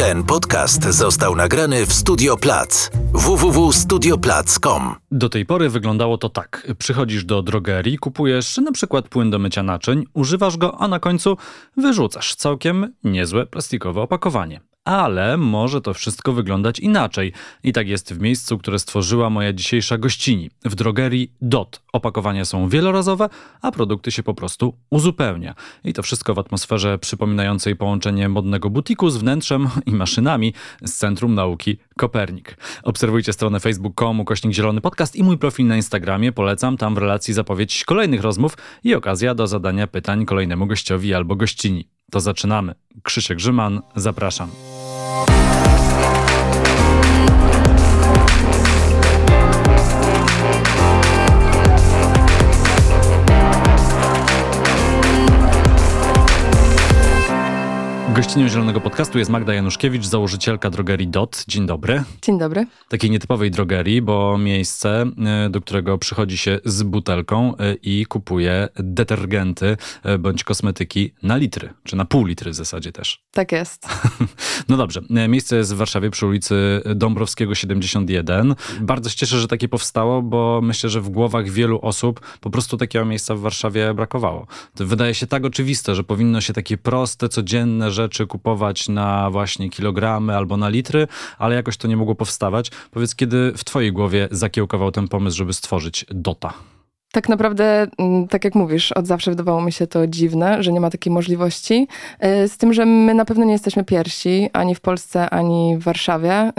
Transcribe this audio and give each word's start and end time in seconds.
Ten 0.00 0.24
podcast 0.24 0.84
został 0.84 1.36
nagrany 1.36 1.86
w 1.86 1.92
Studio 1.92 2.36
Plac. 2.36 2.90
www.studioplac.com 3.12 4.94
Do 5.10 5.28
tej 5.28 5.46
pory 5.46 5.68
wyglądało 5.68 6.18
to 6.18 6.28
tak. 6.28 6.66
Przychodzisz 6.78 7.24
do 7.24 7.42
drogerii, 7.42 7.98
kupujesz 7.98 8.56
na 8.56 8.72
przykład 8.72 9.08
płyn 9.08 9.30
do 9.30 9.38
mycia 9.38 9.62
naczyń, 9.62 10.04
używasz 10.14 10.56
go, 10.56 10.80
a 10.80 10.88
na 10.88 11.00
końcu 11.00 11.36
wyrzucasz 11.76 12.34
całkiem 12.34 12.94
niezłe 13.04 13.46
plastikowe 13.46 14.00
opakowanie. 14.00 14.60
Ale 14.84 15.36
może 15.36 15.80
to 15.80 15.94
wszystko 15.94 16.32
wyglądać 16.32 16.78
inaczej. 16.78 17.32
I 17.64 17.72
tak 17.72 17.88
jest 17.88 18.14
w 18.14 18.20
miejscu, 18.20 18.58
które 18.58 18.78
stworzyła 18.78 19.30
moja 19.30 19.52
dzisiejsza 19.52 19.98
gościni. 19.98 20.50
W 20.64 20.74
drogerii 20.74 21.32
DOT. 21.42 21.82
Opakowania 21.92 22.44
są 22.44 22.68
wielorazowe, 22.68 23.28
a 23.62 23.72
produkty 23.72 24.10
się 24.10 24.22
po 24.22 24.34
prostu 24.34 24.74
uzupełnia. 24.90 25.54
I 25.84 25.92
to 25.92 26.02
wszystko 26.02 26.34
w 26.34 26.38
atmosferze 26.38 26.98
przypominającej 26.98 27.76
połączenie 27.76 28.28
modnego 28.28 28.70
butiku 28.70 29.10
z 29.10 29.16
wnętrzem 29.16 29.68
i 29.86 29.94
maszynami 29.94 30.54
z 30.84 30.92
Centrum 30.92 31.34
Nauki 31.34 31.78
Kopernik. 31.96 32.56
Obserwujcie 32.82 33.32
stronę 33.32 33.60
facebook.com 33.60 34.20
ukośnik 34.20 34.52
zielony 34.52 34.80
podcast 34.80 35.16
i 35.16 35.22
mój 35.22 35.38
profil 35.38 35.66
na 35.66 35.76
Instagramie. 35.76 36.32
Polecam 36.32 36.76
tam 36.76 36.94
w 36.94 36.98
relacji 36.98 37.34
zapowiedź 37.34 37.84
kolejnych 37.84 38.22
rozmów 38.22 38.56
i 38.84 38.94
okazja 38.94 39.34
do 39.34 39.46
zadania 39.46 39.86
pytań 39.86 40.26
kolejnemu 40.26 40.66
gościowi 40.66 41.14
albo 41.14 41.36
gościni. 41.36 41.88
To 42.10 42.20
zaczynamy. 42.20 42.74
Krzysiek 43.02 43.36
Grzyman, 43.36 43.82
zapraszam. 43.96 44.69
Música 45.10 45.89
Gościnią 58.14 58.48
Zielonego 58.48 58.80
Podcastu 58.80 59.18
jest 59.18 59.30
Magda 59.30 59.54
Januszkiewicz, 59.54 60.06
założycielka 60.06 60.70
drogerii 60.70 61.08
DOT. 61.08 61.44
Dzień 61.48 61.66
dobry. 61.66 62.02
Dzień 62.22 62.38
dobry. 62.38 62.66
Takiej 62.88 63.10
nietypowej 63.10 63.50
drogerii, 63.50 64.02
bo 64.02 64.38
miejsce, 64.38 65.06
e, 65.46 65.50
do 65.50 65.60
którego 65.60 65.98
przychodzi 65.98 66.38
się 66.38 66.58
z 66.64 66.82
butelką 66.82 67.56
e, 67.56 67.74
i 67.74 68.06
kupuje 68.06 68.68
detergenty 68.74 69.76
e, 70.02 70.18
bądź 70.18 70.44
kosmetyki 70.44 71.12
na 71.22 71.36
litry, 71.36 71.72
czy 71.84 71.96
na 71.96 72.04
pół 72.04 72.24
litry 72.24 72.50
w 72.50 72.54
zasadzie 72.54 72.92
też. 72.92 73.20
Tak 73.32 73.52
jest. 73.52 73.88
No 74.68 74.76
dobrze, 74.76 75.00
miejsce 75.28 75.56
jest 75.56 75.74
w 75.74 75.76
Warszawie 75.76 76.10
przy 76.10 76.26
ulicy 76.26 76.82
Dąbrowskiego 76.94 77.54
71. 77.54 78.54
Bardzo 78.80 79.10
się 79.10 79.16
cieszę, 79.16 79.38
że 79.38 79.48
takie 79.48 79.68
powstało, 79.68 80.22
bo 80.22 80.60
myślę, 80.62 80.90
że 80.90 81.00
w 81.00 81.08
głowach 81.08 81.48
wielu 81.48 81.78
osób 81.82 82.20
po 82.40 82.50
prostu 82.50 82.76
takiego 82.76 83.04
miejsca 83.04 83.34
w 83.34 83.40
Warszawie 83.40 83.94
brakowało. 83.94 84.46
To 84.74 84.86
wydaje 84.86 85.14
się 85.14 85.26
tak 85.26 85.44
oczywiste, 85.44 85.94
że 85.94 86.04
powinno 86.04 86.40
się 86.40 86.52
takie 86.52 86.78
proste, 86.78 87.28
codzienne 87.28 87.90
rzeczy 87.90 87.99
kupować 88.26 88.88
na 88.88 89.30
właśnie 89.30 89.70
kilogramy 89.70 90.36
albo 90.36 90.56
na 90.56 90.68
litry, 90.68 91.08
ale 91.38 91.54
jakoś 91.54 91.76
to 91.76 91.88
nie 91.88 91.96
mogło 91.96 92.14
powstawać. 92.14 92.70
Powiedz, 92.90 93.14
kiedy 93.14 93.52
w 93.56 93.64
twojej 93.64 93.92
głowie 93.92 94.28
zakiełkował 94.30 94.90
ten 94.90 95.08
pomysł, 95.08 95.36
żeby 95.36 95.52
stworzyć 95.52 96.06
DOTA? 96.10 96.54
Tak 97.12 97.28
naprawdę, 97.28 97.86
mm, 97.98 98.28
tak 98.28 98.44
jak 98.44 98.54
mówisz, 98.54 98.92
od 98.92 99.06
zawsze 99.06 99.30
wydawało 99.30 99.62
mi 99.62 99.72
się 99.72 99.86
to 99.86 100.06
dziwne, 100.06 100.62
że 100.62 100.72
nie 100.72 100.80
ma 100.80 100.90
takiej 100.90 101.12
możliwości. 101.12 101.88
Y, 102.44 102.48
z 102.48 102.56
tym, 102.56 102.72
że 102.72 102.86
my 102.86 103.14
na 103.14 103.24
pewno 103.24 103.44
nie 103.44 103.52
jesteśmy 103.52 103.84
pierwsi, 103.84 104.50
ani 104.52 104.74
w 104.74 104.80
Polsce, 104.80 105.30
ani 105.30 105.76
w 105.78 105.82
Warszawie. 105.82 106.48
Y, 106.48 106.52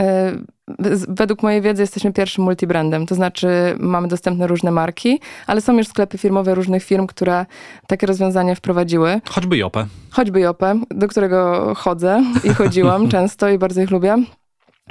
według 1.08 1.44
mojej 1.44 1.62
wiedzy 1.62 1.84
jesteśmy 1.84 2.14
pierwszym 2.14 2.44
multibrandem, 2.44 3.06
to 3.06 3.16
znaczy 3.16 3.76
mamy 3.80 4.08
dostępne 4.08 4.48
różne 4.48 4.72
marki, 4.72 5.20
ale 5.48 5.62
są 5.62 5.78
już 5.78 5.88
sklepy 5.88 6.18
firmowe 6.18 6.56
różnych 6.56 6.84
firm, 6.84 7.08
które 7.08 7.46
takie 7.88 8.08
rozwiązania 8.08 8.56
wprowadziły. 8.56 9.22
Choćby 9.30 9.58
Jopę. 9.58 9.86
Choćby 10.12 10.40
Jopę, 10.40 10.80
do 10.90 11.08
którego 11.08 11.72
chodzę 11.76 12.24
i 12.44 12.50
chodziłam 12.50 13.10
często 13.14 13.50
i 13.50 13.58
bardzo 13.58 13.82
ich 13.82 13.92
lubię. 13.92 14.18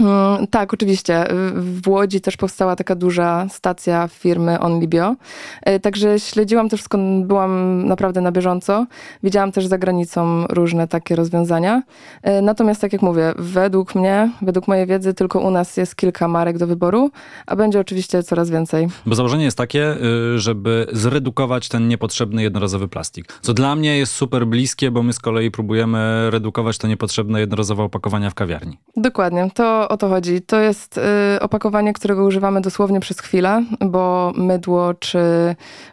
Mm, 0.01 0.47
tak, 0.47 0.75
oczywiście. 0.75 1.27
W 1.55 1.89
Łodzi 1.89 2.20
też 2.20 2.37
powstała 2.37 2.77
taka 2.77 2.95
duża 2.95 3.47
stacja 3.51 4.09
firmy 4.09 4.61
OnlyBio. 4.61 5.17
E, 5.62 5.81
także 5.81 6.21
śledziłam 6.21 6.69
też, 6.69 6.83
skąd 6.83 7.27
byłam 7.27 7.84
naprawdę 7.87 8.21
na 8.21 8.33
bieżąco. 8.33 8.87
Widziałam 9.22 9.53
też 9.53 9.66
za 9.66 9.78
granicą 9.78 10.47
różne 10.47 10.89
takie 10.89 11.16
rozwiązania. 11.16 11.83
E, 12.22 12.43
natomiast, 12.43 12.81
tak 12.81 12.93
jak 12.93 13.03
mówię, 13.03 13.33
według 13.39 13.94
mnie, 13.94 14.31
według 14.43 14.69
mojej 14.69 14.87
wiedzy, 14.87 15.15
tylko 15.15 15.41
u 15.41 15.50
nas 15.50 15.77
jest 15.77 15.97
kilka 15.97 16.28
marek 16.28 16.59
do 16.59 16.66
wyboru, 16.66 17.10
a 17.47 17.56
będzie 17.56 17.81
oczywiście 17.81 18.22
coraz 18.22 18.50
więcej. 18.50 18.89
Bo 19.06 19.15
założenie 19.15 19.44
jest 19.44 19.56
takie, 19.56 19.97
y, 20.34 20.39
żeby 20.39 20.87
zredukować 20.93 21.69
ten 21.69 21.89
niepotrzebny 21.89 22.43
jednorazowy 22.43 22.89
plastik. 22.89 23.33
Co 23.43 23.55
dla 23.55 23.77
mnie 23.77 23.99
jest 23.99 24.12
super 24.12 24.47
bliskie, 24.47 24.91
bo 24.91 25.03
my 25.03 25.12
z 25.12 25.19
kolei 25.19 25.50
próbujemy 25.50 26.31
redukować 26.31 26.78
te 26.78 26.89
niepotrzebne 26.89 27.41
jednorazowe 27.41 27.83
opakowania 27.83 28.31
w 28.31 28.34
kawiarni. 28.34 28.78
Dokładnie. 28.97 29.50
To 29.55 29.90
o 29.91 29.97
to 29.97 30.09
chodzi. 30.09 30.43
To 30.43 30.61
jest 30.61 30.99
y, 30.99 31.01
opakowanie, 31.41 31.93
którego 31.93 32.25
używamy 32.25 32.61
dosłownie 32.61 33.01
przez 33.01 33.21
chwilę, 33.21 33.65
bo 33.81 34.33
mydło 34.37 34.95
czy 34.95 35.19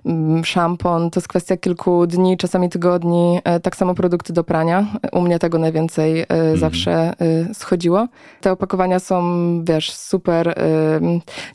y, 0.06 0.44
szampon 0.44 1.09
to 1.12 1.19
jest 1.19 1.28
kwestia 1.28 1.58
kilku 1.58 2.08
dni, 2.08 2.38
czasami 2.38 2.69
tygodni. 2.69 3.40
Y, 3.58 3.59
tak 3.59 3.75
samo 3.75 3.96
produkty 3.96 4.34
do 4.34 4.44
prania. 4.44 4.85
U 5.12 5.22
mnie 5.22 5.40
tego 5.40 5.58
najwięcej 5.59 6.25
mm. 6.30 6.58
zawsze 6.58 7.13
y, 7.50 7.53
schodziło. 7.53 8.08
Te 8.41 8.52
opakowania 8.52 9.00
są, 9.00 9.24
wiesz, 9.63 9.94
super, 9.94 10.56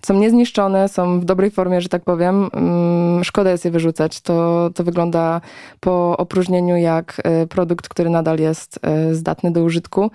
są 0.06 0.14
niezniszczone, 0.14 0.88
są 0.88 1.20
w 1.20 1.24
dobrej 1.24 1.50
formie, 1.50 1.80
że 1.80 1.88
tak 1.88 2.04
powiem. 2.04 2.50
Mm, 2.52 3.24
szkoda 3.24 3.50
jest 3.50 3.64
je 3.64 3.70
wyrzucać. 3.70 4.20
To, 4.20 4.70
to 4.74 4.84
wygląda 4.84 5.40
po 5.80 6.16
opróżnieniu 6.16 6.76
jak 6.76 7.22
produkt, 7.48 7.88
który 7.88 8.10
nadal 8.10 8.38
jest 8.38 8.80
zdatny 9.12 9.50
do 9.50 9.62
użytku 9.62 10.10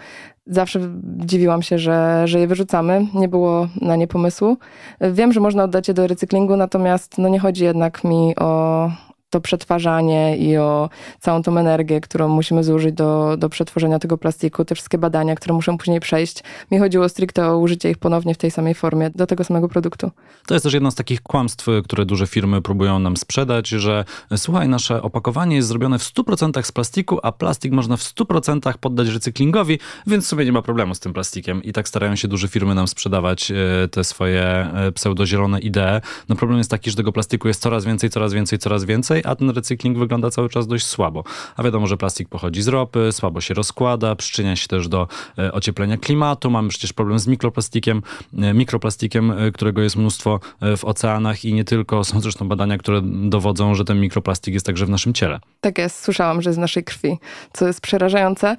zawsze 0.49 0.79
dziwiłam 1.03 1.61
się, 1.61 1.79
że, 1.79 2.21
że 2.25 2.39
je 2.39 2.47
wyrzucamy. 2.47 3.07
Nie 3.13 3.27
było 3.27 3.67
na 3.81 3.95
nie 3.95 4.07
pomysłu. 4.07 4.57
Wiem, 5.01 5.33
że 5.33 5.39
można 5.39 5.63
oddać 5.63 5.87
je 5.87 5.93
do 5.93 6.07
recyklingu, 6.07 6.57
natomiast 6.57 7.17
no 7.17 7.29
nie 7.29 7.39
chodzi 7.39 7.63
jednak 7.63 8.03
mi 8.03 8.35
o 8.35 8.91
to 9.29 9.41
przetwarzanie 9.41 10.37
i 10.37 10.57
o 10.57 10.89
całą 11.19 11.43
tą 11.43 11.57
energię, 11.57 12.01
którą 12.01 12.27
musimy 12.27 12.63
zużyć 12.63 12.95
do, 12.95 13.37
do 13.37 13.49
przetworzenia 13.49 13.99
tego 13.99 14.17
plastiku, 14.17 14.65
te 14.65 14.75
wszystkie 14.75 14.97
badania, 14.97 15.35
które 15.35 15.55
muszą 15.55 15.77
później 15.77 15.99
przejść. 15.99 16.43
Mi 16.71 16.79
chodziło 16.79 17.09
stricte 17.09 17.49
o 17.49 17.57
użycie 17.57 17.89
ich 17.89 17.97
ponownie 17.97 18.33
w 18.33 18.37
tej 18.37 18.51
samej 18.51 18.73
formie 18.73 19.09
do 19.09 19.27
tego 19.27 19.43
samego 19.43 19.69
produktu. 19.69 20.11
To 20.47 20.53
jest 20.53 20.63
też 20.63 20.73
jedno 20.73 20.91
z 20.91 20.95
takich 20.95 21.21
kłamstw, 21.21 21.67
które 21.83 22.05
duże 22.05 22.27
firmy 22.27 22.61
próbują 22.61 22.99
nam 22.99 23.17
sprzedać, 23.17 23.67
że 23.67 24.05
słuchaj, 24.35 24.69
nasze 24.69 25.01
opakowanie 25.01 25.55
jest 25.55 25.67
zrobione 25.67 25.99
w 25.99 26.01
100% 26.01 26.63
z 26.63 26.71
plastiku, 26.71 27.19
a 27.23 27.31
plastik 27.31 27.71
można 27.71 27.97
w 27.97 28.01
100% 28.01 28.73
poddać 28.77 29.07
recyklingowi, 29.07 29.79
więc 30.07 30.27
sobie 30.27 30.45
nie 30.45 30.51
ma 30.51 30.61
problemu 30.61 30.95
z 30.95 30.99
tym 30.99 31.13
plastikiem. 31.13 31.63
I 31.63 31.73
tak 31.73 31.87
starają 31.87 32.15
się 32.15 32.27
duże 32.27 32.47
firmy 32.47 32.75
nam 32.75 32.87
sprzedawać 32.87 33.51
e, 33.51 33.87
te 33.87 34.03
swoje 34.03 34.43
e, 34.43 34.91
pseudozielone 34.91 35.59
idee. 35.59 36.01
No 36.29 36.35
problem 36.35 36.57
jest 36.57 36.71
taki, 36.71 36.89
że 36.89 36.95
tego 36.95 37.11
plastiku 37.11 37.47
jest 37.47 37.61
coraz 37.61 37.85
więcej, 37.85 38.09
coraz 38.09 38.33
więcej, 38.33 38.59
coraz 38.59 38.83
więcej 38.83 39.16
a 39.25 39.35
ten 39.35 39.49
recykling 39.49 39.97
wygląda 39.97 40.29
cały 40.29 40.49
czas 40.49 40.67
dość 40.67 40.85
słabo. 40.85 41.23
A 41.55 41.63
wiadomo, 41.63 41.87
że 41.87 41.97
plastik 41.97 42.29
pochodzi 42.29 42.61
z 42.61 42.67
ropy, 42.67 43.11
słabo 43.11 43.41
się 43.41 43.53
rozkłada, 43.53 44.15
przyczynia 44.15 44.55
się 44.55 44.67
też 44.67 44.87
do 44.87 45.07
e, 45.37 45.51
ocieplenia 45.51 45.97
klimatu. 45.97 46.49
Mamy 46.49 46.69
przecież 46.69 46.93
problem 46.93 47.19
z 47.19 47.27
mikroplastikiem, 47.27 48.01
e, 48.37 48.53
mikroplastikiem, 48.53 49.31
e, 49.31 49.51
którego 49.51 49.81
jest 49.81 49.95
mnóstwo 49.95 50.39
w 50.77 50.85
oceanach 50.85 51.45
i 51.45 51.53
nie 51.53 51.63
tylko. 51.63 52.03
Są 52.03 52.19
zresztą 52.19 52.47
badania, 52.47 52.77
które 52.77 53.01
dowodzą, 53.03 53.75
że 53.75 53.85
ten 53.85 53.99
mikroplastik 53.99 54.53
jest 54.53 54.65
także 54.65 54.85
w 54.85 54.89
naszym 54.89 55.13
ciele. 55.13 55.39
Tak 55.61 55.77
jest, 55.77 56.03
słyszałam, 56.03 56.41
że 56.41 56.49
jest 56.49 56.59
w 56.59 56.61
naszej 56.61 56.83
krwi, 56.83 57.17
co 57.53 57.67
jest 57.67 57.81
przerażające. 57.81 58.57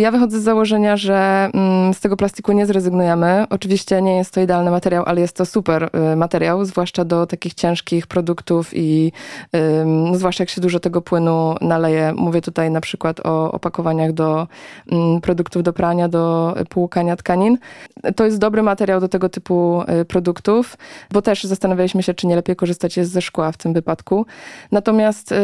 Ja 0.00 0.10
wychodzę 0.10 0.40
z 0.40 0.42
założenia, 0.42 0.96
że 0.96 1.50
mm, 1.54 1.94
z 1.94 2.00
tego 2.00 2.16
plastiku 2.16 2.52
nie 2.52 2.66
zrezygnujemy. 2.66 3.44
Oczywiście 3.50 4.02
nie 4.02 4.16
jest 4.16 4.34
to 4.34 4.40
idealny 4.40 4.70
materiał, 4.70 5.04
ale 5.06 5.20
jest 5.20 5.36
to 5.36 5.46
super 5.46 5.90
materiał, 6.16 6.64
zwłaszcza 6.64 7.04
do 7.04 7.26
takich 7.26 7.54
ciężkich 7.54 8.06
produktów 8.06 8.70
i 8.74 9.12
zwłaszcza 10.12 10.42
jak 10.42 10.50
się 10.50 10.60
dużo 10.60 10.80
tego 10.80 11.02
płynu 11.02 11.54
naleje. 11.60 12.12
Mówię 12.16 12.40
tutaj 12.40 12.70
na 12.70 12.80
przykład 12.80 13.20
o 13.26 13.52
opakowaniach 13.52 14.12
do 14.12 14.46
mm, 14.92 15.20
produktów 15.20 15.62
do 15.62 15.72
prania, 15.72 16.08
do 16.08 16.54
płukania 16.68 17.16
tkanin. 17.16 17.58
To 18.16 18.24
jest 18.24 18.38
dobry 18.38 18.62
materiał 18.62 19.00
do 19.00 19.08
tego 19.08 19.28
typu 19.28 19.82
y, 20.00 20.04
produktów, 20.04 20.76
bo 21.12 21.22
też 21.22 21.44
zastanawialiśmy 21.44 22.02
się, 22.02 22.14
czy 22.14 22.26
nie 22.26 22.36
lepiej 22.36 22.56
korzystać 22.56 22.96
jest 22.96 23.12
ze 23.12 23.22
szkła 23.22 23.52
w 23.52 23.56
tym 23.56 23.72
wypadku. 23.72 24.26
Natomiast 24.72 25.32
y, 25.32 25.36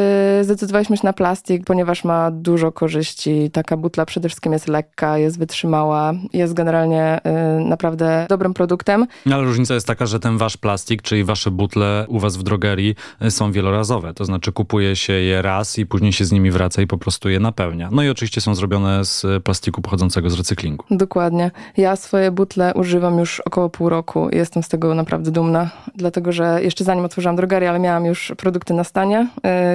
zdecydowaliśmy 0.45 0.97
się 0.97 1.03
na 1.05 1.13
plastik, 1.13 1.65
ponieważ 1.65 2.05
ma 2.05 2.31
dużo 2.31 2.73
korzyści. 2.73 3.51
Taka 3.53 3.77
butla 3.77 4.07
przede 4.07 4.29
wszystkim 4.29 4.53
jest 4.53 4.69
lekka, 4.69 5.19
jest 5.19 5.39
wytrzymała, 5.39 6.13
jest 6.33 6.55
generalnie 6.55 7.21
y, 7.59 7.65
naprawdę 7.65 8.27
dobrym 8.29 8.55
produktem. 8.55 9.07
Ale 9.27 9.43
różnica 9.43 9.75
jest 9.75 9.87
taka, 9.87 10.07
że 10.07 10.21
ten 10.21 10.39
wasz 10.39 10.57
plastik, 10.57 11.03
czyli 11.03 11.25
wasze 11.25 11.51
butle 11.51 12.07
u 12.09 12.19
was 12.19 12.37
w 12.37 12.43
drogerii 12.43 12.95
są 13.29 13.53
wielorazowe. 13.53 14.15
To 14.15 14.25
znaczy 14.25 14.38
znaczy 14.39 14.53
kupuje 14.53 14.97
się 14.97 15.13
je 15.13 15.43
raz 15.43 15.79
i 15.79 15.87
później 15.87 16.13
się 16.13 16.25
z 16.25 16.33
nimi 16.33 16.51
wraca 16.51 16.83
i 16.83 16.87
po 16.87 16.99
prostu 16.99 17.29
je 17.29 17.41
napełnia. 17.41 17.89
No 17.93 18.03
i 18.03 18.09
oczywiście 18.09 18.41
są 18.41 18.55
zrobione 18.55 19.05
z 19.05 19.43
plastiku 19.45 19.83
pochodzącego 19.83 20.31
z 20.31 20.39
recyklingu. 20.39 20.85
Dokładnie. 20.91 21.51
Ja 21.77 21.97
swoje 21.97 22.31
butle 22.31 22.75
używam 22.75 23.19
już 23.19 23.41
około 23.41 23.69
pół 23.69 23.89
roku 23.89 24.29
jestem 24.33 24.63
z 24.63 24.69
tego 24.69 24.95
naprawdę 24.95 25.31
dumna, 25.31 25.71
dlatego 25.95 26.33
że 26.33 26.63
jeszcze 26.63 26.85
zanim 26.85 27.05
otworzyłam 27.05 27.37
drogerię, 27.37 27.71
ale 27.71 27.79
miałam 27.79 28.05
już 28.05 28.33
produkty 28.37 28.75
na 28.75 28.85
stanie, 28.85 29.29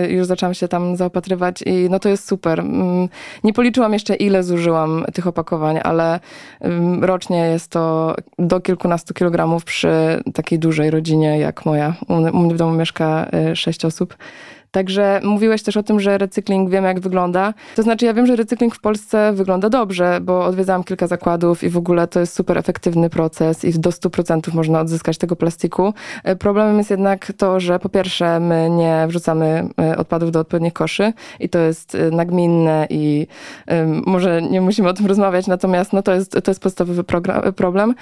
yy, 0.04 0.12
już 0.12 0.28
zaczęłam 0.28 0.54
się 0.54 0.68
tam 0.68 0.96
zaopatrywać 0.96 1.62
i 1.62 1.90
no 1.90 2.00
to 2.00 2.10
jest 2.10 2.28
super. 2.28 2.60
Mm, 2.60 3.10
nie 3.44 3.54
policzyłam 3.54 3.94
jeszcze 3.94 4.16
ile 4.16 4.44
zużyłam 4.44 5.06
tych 5.14 5.28
opakowań, 5.28 5.80
ale 5.84 6.20
mm, 6.60 7.04
rocznie 7.04 7.38
jest 7.38 7.68
to 7.68 8.16
do 8.40 8.60
kilkunastu 8.60 9.14
kilogramów 9.14 9.64
przy 9.64 10.24
takiej 10.34 10.60
dużej 10.60 10.92
rodzinie 10.92 11.40
jak 11.40 11.66
moja. 11.66 11.94
U 12.08 12.40
mnie 12.40 12.54
w 12.54 12.58
domu 12.58 12.74
mieszka 12.74 13.28
y, 13.52 13.56
sześć 13.56 13.86
osób. 13.86 14.16
Także 14.74 15.22
mówiłeś 15.24 15.64
też 15.64 15.78
o 15.78 15.84
tym, 15.84 16.00
że 16.00 16.18
recykling 16.18 16.70
wiemy 16.70 16.88
jak 16.88 17.00
wygląda. 17.00 17.54
To 17.76 17.84
znaczy 17.84 18.06
ja 18.06 18.14
wiem, 18.14 18.26
że 18.26 18.36
recykling 18.36 18.76
w 18.76 18.80
Polsce 18.80 19.34
wygląda 19.34 19.70
dobrze, 19.70 20.20
bo 20.22 20.46
odwiedzałam 20.46 20.84
kilka 20.84 21.08
zakładów 21.08 21.64
i 21.64 21.70
w 21.70 21.78
ogóle 21.78 22.08
to 22.08 22.20
jest 22.20 22.36
super 22.36 22.58
efektywny 22.58 23.10
proces 23.10 23.66
i 23.66 23.80
do 23.80 23.90
100% 23.90 24.54
można 24.54 24.80
odzyskać 24.80 25.18
tego 25.18 25.36
plastiku. 25.36 25.94
E, 26.24 26.36
problemem 26.36 26.78
jest 26.78 26.90
jednak 26.90 27.34
to, 27.38 27.60
że 27.60 27.80
po 27.80 27.90
pierwsze 27.90 28.40
my 28.40 28.70
nie 28.70 29.06
wrzucamy 29.08 29.70
e, 29.82 29.98
odpadów 29.98 30.32
do 30.32 30.40
odpowiednich 30.40 30.74
koszy 30.74 31.14
i 31.40 31.50
to 31.50 31.60
jest 31.60 31.96
e, 31.96 32.12
nagminne 32.12 32.88
i 32.90 33.28
może 34.06 34.42
nie 34.42 34.62
musimy 34.62 34.90
o 34.90 34.94
tym 34.94 35.06
rozmawiać, 35.06 35.48
natomiast 35.48 35.94
no 35.94 36.02
to 36.02 36.14
jest, 36.14 36.32
to 36.32 36.52
jest 36.52 36.62
podstawowy 36.62 37.04
problem. 37.56 37.96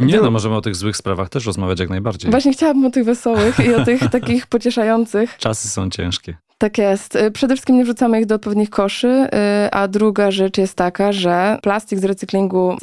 Nie, 0.00 0.20
no 0.20 0.30
możemy 0.30 0.56
o 0.56 0.60
tych 0.60 0.76
złych 0.76 0.96
sprawach 0.96 1.28
też 1.28 1.46
rozmawiać 1.46 1.80
jak 1.80 1.90
najbardziej. 1.90 2.30
Właśnie 2.30 2.52
chciałabym 2.52 2.86
o 2.86 2.90
tych 2.90 3.04
wesołych 3.04 3.60
i 3.60 3.74
o 3.74 3.84
tych 3.84 4.10
takich 4.18 4.46
pocieszających. 4.46 5.38
Czas 5.38 5.61
czasy 5.62 5.74
są 5.74 5.90
ciężkie. 5.90 6.36
Tak 6.62 6.78
jest. 6.78 7.16
Y, 7.16 7.30
przede 7.30 7.54
wszystkim 7.54 7.76
nie 7.76 7.84
wrzucamy 7.84 8.20
ich 8.20 8.26
do 8.26 8.34
odpowiednich 8.34 8.70
koszy, 8.70 9.08
y, 9.66 9.70
a 9.70 9.88
druga 9.88 10.30
rzecz 10.30 10.58
jest 10.58 10.74
taka, 10.74 11.12
że 11.12 11.58
plastik 11.62 11.98
z 11.98 12.04
recyklingu 12.04 12.72
y, 12.72 12.76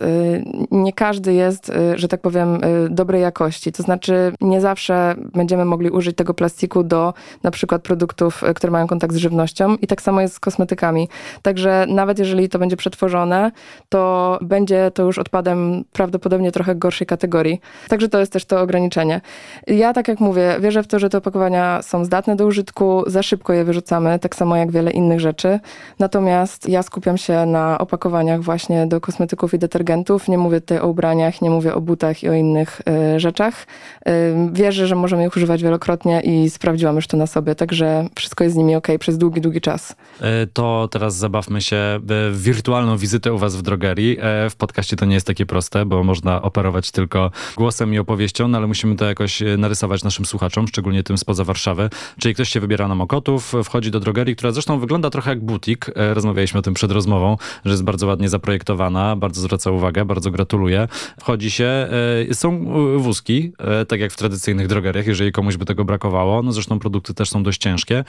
nie 0.71 0.93
każdy 0.93 1.33
jest, 1.33 1.71
że 1.95 2.07
tak 2.07 2.21
powiem, 2.21 2.61
dobrej 2.89 3.21
jakości. 3.21 3.71
To 3.71 3.83
znaczy 3.83 4.33
nie 4.41 4.61
zawsze 4.61 5.15
będziemy 5.33 5.65
mogli 5.65 5.89
użyć 5.89 6.15
tego 6.15 6.33
plastiku 6.33 6.83
do 6.83 7.13
na 7.43 7.51
przykład 7.51 7.81
produktów, 7.81 8.43
które 8.55 8.71
mają 8.71 8.87
kontakt 8.87 9.13
z 9.13 9.17
żywnością 9.17 9.75
i 9.75 9.87
tak 9.87 10.01
samo 10.01 10.21
jest 10.21 10.33
z 10.33 10.39
kosmetykami. 10.39 11.09
Także 11.41 11.85
nawet 11.89 12.19
jeżeli 12.19 12.49
to 12.49 12.59
będzie 12.59 12.77
przetworzone, 12.77 13.51
to 13.89 14.37
będzie 14.41 14.91
to 14.93 15.03
już 15.03 15.17
odpadem 15.17 15.83
prawdopodobnie 15.93 16.51
trochę 16.51 16.75
gorszej 16.75 17.07
kategorii. 17.07 17.61
Także 17.89 18.09
to 18.09 18.19
jest 18.19 18.31
też 18.31 18.45
to 18.45 18.61
ograniczenie. 18.61 19.21
Ja 19.67 19.93
tak 19.93 20.07
jak 20.07 20.19
mówię, 20.19 20.57
wierzę 20.59 20.83
w 20.83 20.87
to, 20.87 20.99
że 20.99 21.09
te 21.09 21.17
opakowania 21.17 21.81
są 21.81 22.05
zdatne 22.05 22.35
do 22.35 22.45
użytku, 22.45 23.03
za 23.07 23.23
szybko 23.23 23.53
je 23.53 23.68
wyrzucamy, 23.69 24.19
tak 24.19 24.35
samo 24.35 24.55
jak 24.55 24.71
wiele 24.71 24.91
innych 24.91 25.19
rzeczy. 25.19 25.59
Natomiast 25.99 26.69
ja 26.69 26.83
skupiam 26.83 27.17
się 27.17 27.45
na 27.45 27.77
opakowaniach 27.77 28.41
właśnie 28.41 28.87
do 28.87 29.01
kosmetyków 29.01 29.53
i 29.53 29.59
detergentów. 29.59 30.27
Nie 30.27 30.37
mówię 30.37 30.61
tutaj 30.61 30.79
o 30.79 30.87
ubraniach, 30.87 31.41
nie 31.41 31.49
mówię 31.49 31.73
o 31.75 31.81
butach 31.81 32.23
i 32.23 32.29
o 32.29 32.33
innych 32.33 32.81
y, 33.15 33.19
rzeczach. 33.19 33.67
Y, 34.07 34.11
wierzę, 34.53 34.87
że 34.87 34.95
możemy 34.95 35.27
ich 35.27 35.35
używać 35.35 35.63
wielokrotnie 35.63 36.21
i 36.21 36.49
sprawdziłam 36.49 36.95
już 36.95 37.07
to 37.07 37.17
na 37.17 37.27
sobie, 37.27 37.55
także 37.55 38.07
wszystko 38.15 38.43
jest 38.43 38.53
z 38.53 38.57
nimi 38.57 38.75
ok 38.75 38.87
przez 38.99 39.17
długi, 39.17 39.41
długi 39.41 39.61
czas. 39.61 39.95
E, 40.21 40.47
to 40.47 40.87
teraz 40.91 41.15
zabawmy 41.15 41.61
się 41.61 41.77
w 42.03 42.41
wirtualną 42.41 42.97
wizytę 42.97 43.33
u 43.33 43.37
was 43.37 43.55
w 43.55 43.61
drogerii. 43.61 44.17
W 44.49 44.55
podcaście 44.55 44.95
to 44.95 45.05
nie 45.05 45.13
jest 45.13 45.27
takie 45.27 45.45
proste, 45.45 45.85
bo 45.85 46.03
można 46.03 46.41
operować 46.41 46.91
tylko 46.91 47.31
głosem 47.57 47.93
i 47.93 47.99
opowieścią, 47.99 48.47
no 48.47 48.57
ale 48.57 48.67
musimy 48.67 48.95
to 48.95 49.05
jakoś 49.05 49.43
narysować 49.57 50.03
naszym 50.03 50.25
słuchaczom, 50.25 50.67
szczególnie 50.67 51.03
tym 51.03 51.17
spoza 51.17 51.43
Warszawy. 51.43 51.89
Czyli 52.19 52.33
ktoś 52.33 52.49
się 52.49 52.59
wybiera 52.59 52.87
na 52.87 52.95
Mokotów, 52.95 53.48
wchodzi 53.63 53.91
do 53.91 53.99
drogerii, 53.99 54.35
która 54.35 54.51
zresztą 54.51 54.79
wygląda 54.79 55.09
trochę 55.09 55.29
jak 55.29 55.39
butik. 55.39 55.85
E, 55.95 56.13
rozmawialiśmy 56.13 56.59
o 56.59 56.61
tym 56.61 56.73
przed 56.73 56.91
rozmową, 56.91 57.37
że 57.65 57.71
jest 57.71 57.83
bardzo 57.83 58.07
ładnie 58.07 58.29
zaprojektowana, 58.29 59.15
bardzo 59.15 59.41
zwraca 59.41 59.71
uwagę, 59.71 60.05
bardzo 60.05 60.31
gratuluję. 60.31 60.87
Wchodzi 61.19 61.51
się, 61.51 61.87
e, 62.29 62.33
są 62.33 62.65
wózki, 62.97 63.51
e, 63.57 63.85
tak 63.85 63.99
jak 63.99 64.11
w 64.11 64.15
tradycyjnych 64.15 64.67
drogeriach, 64.67 65.07
jeżeli 65.07 65.31
komuś 65.31 65.57
by 65.57 65.65
tego 65.65 65.85
brakowało. 65.85 66.43
No 66.43 66.51
zresztą 66.51 66.79
produkty 66.79 67.13
też 67.13 67.29
są 67.29 67.43
dość 67.43 67.61
ciężkie. 67.61 68.03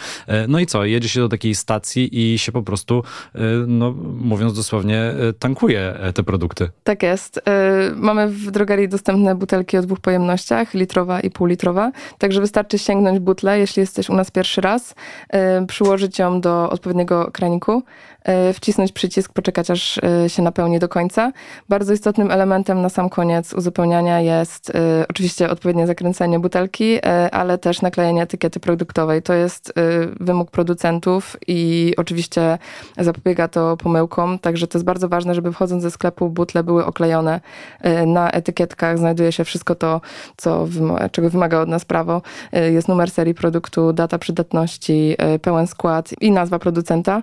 No 0.49 0.59
i 0.59 0.67
co, 0.67 0.85
jedzie 0.85 1.09
się 1.09 1.21
do 1.21 1.29
takiej 1.29 1.55
stacji 1.55 2.33
i 2.35 2.39
się 2.39 2.53
po 2.53 2.63
prostu, 2.63 3.03
no 3.67 3.95
mówiąc 4.21 4.55
dosłownie, 4.55 5.15
tankuje 5.39 5.99
te 6.15 6.23
produkty. 6.23 6.69
Tak 6.85 7.03
jest. 7.03 7.41
Mamy 7.97 8.29
w 8.29 8.51
drogerii 8.51 8.89
dostępne 8.89 9.35
butelki 9.35 9.77
o 9.77 9.83
dwóch 9.83 10.01
pojemnościach, 10.01 10.75
litrowa 10.75 11.21
i 11.21 11.31
półlitrowa, 11.31 11.93
także 12.19 12.41
wystarczy 12.41 12.79
sięgnąć 12.79 13.19
butlę, 13.19 13.59
jeśli 13.59 13.81
jesteś 13.81 14.11
u 14.11 14.15
nas 14.15 14.31
pierwszy 14.31 14.61
raz, 14.61 14.95
przyłożyć 15.67 16.19
ją 16.19 16.41
do 16.41 16.71
odpowiedniego 16.71 17.31
kraniku, 17.33 17.83
wcisnąć 18.55 18.93
przycisk, 18.93 19.33
poczekać 19.33 19.71
aż 19.71 19.99
e, 19.99 20.29
się 20.29 20.43
napełni 20.43 20.79
do 20.79 20.89
końca. 20.89 21.33
Bardzo 21.69 21.93
istotnym 21.93 22.31
elementem 22.31 22.83
na 22.83 22.89
sam 22.89 23.09
koniec 23.09 23.53
uzupełniania 23.53 24.21
jest 24.21 24.71
e, 24.71 25.05
oczywiście 25.09 25.51
odpowiednie 25.51 25.87
zakręcenie 25.87 26.39
butelki, 26.39 27.01
ale 27.33 27.59
też 27.59 27.83
naklejenie 27.83 28.23
etykiety 28.23 28.61
produktowej. 28.61 29.23
To 29.23 29.35
jest 29.35 29.73
wymóg 30.21 30.51
producentów 30.51 31.37
i 31.47 31.93
oczywiście 31.97 32.59
zapobiega 32.99 33.49
to 33.49 33.77
pomyłkom, 33.77 34.39
także 34.39 34.67
to 34.67 34.79
jest 34.79 34.87
bardzo 34.87 35.09
ważne, 35.09 35.35
żeby 35.35 35.53
wchodząc 35.53 35.83
ze 35.83 35.91
sklepu 35.91 36.31
butle 36.31 36.65
były 36.65 36.87
oklejone. 36.87 37.41
Na 38.07 38.31
etykietkach 38.31 38.99
znajduje 38.99 39.33
się 39.33 39.45
wszystko 39.45 39.75
to, 39.75 40.01
co 40.37 40.69
czego 41.13 41.31
wymaga 41.31 41.61
od 41.61 41.69
nas 41.69 41.85
prawo. 41.85 42.23
Jest 42.53 42.89
numer 42.89 43.11
serii 43.11 43.35
produktu, 43.35 43.93
data 43.93 44.19
przydatności, 44.19 45.17
pełen 45.43 45.67
skład 45.67 46.11
i 46.21 46.31
nazwa 46.31 46.59
producenta. 46.59 47.23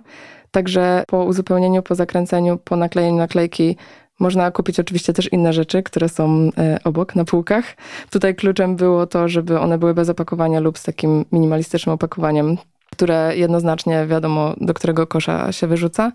Także 0.52 1.04
po 1.08 1.26
uzupełnieniu, 1.26 1.84
po 1.84 1.96
zakręceniu, 1.96 2.58
po 2.58 2.76
naklejeniu 2.76 3.18
naklejki 3.18 3.78
można 4.20 4.52
kupić 4.52 4.80
oczywiście 4.80 5.14
też 5.14 5.34
inne 5.34 5.54
rzeczy, 5.54 5.84
które 5.84 6.10
są 6.10 6.50
e, 6.58 6.80
obok 6.84 7.16
na 7.16 7.26
półkach. 7.26 7.66
Tutaj 8.10 8.36
kluczem 8.36 8.76
było 8.76 9.08
to, 9.08 9.28
żeby 9.28 9.60
one 9.60 9.78
były 9.78 9.94
bez 9.94 10.10
opakowania 10.10 10.60
lub 10.60 10.78
z 10.78 10.84
takim 10.84 11.26
minimalistycznym 11.32 11.94
opakowaniem 11.94 12.58
które 12.92 13.34
jednoznacznie 13.36 14.06
wiadomo, 14.08 14.54
do 14.62 14.74
którego 14.74 15.08
kosza 15.08 15.52
się 15.52 15.68
wyrzuca, 15.68 16.12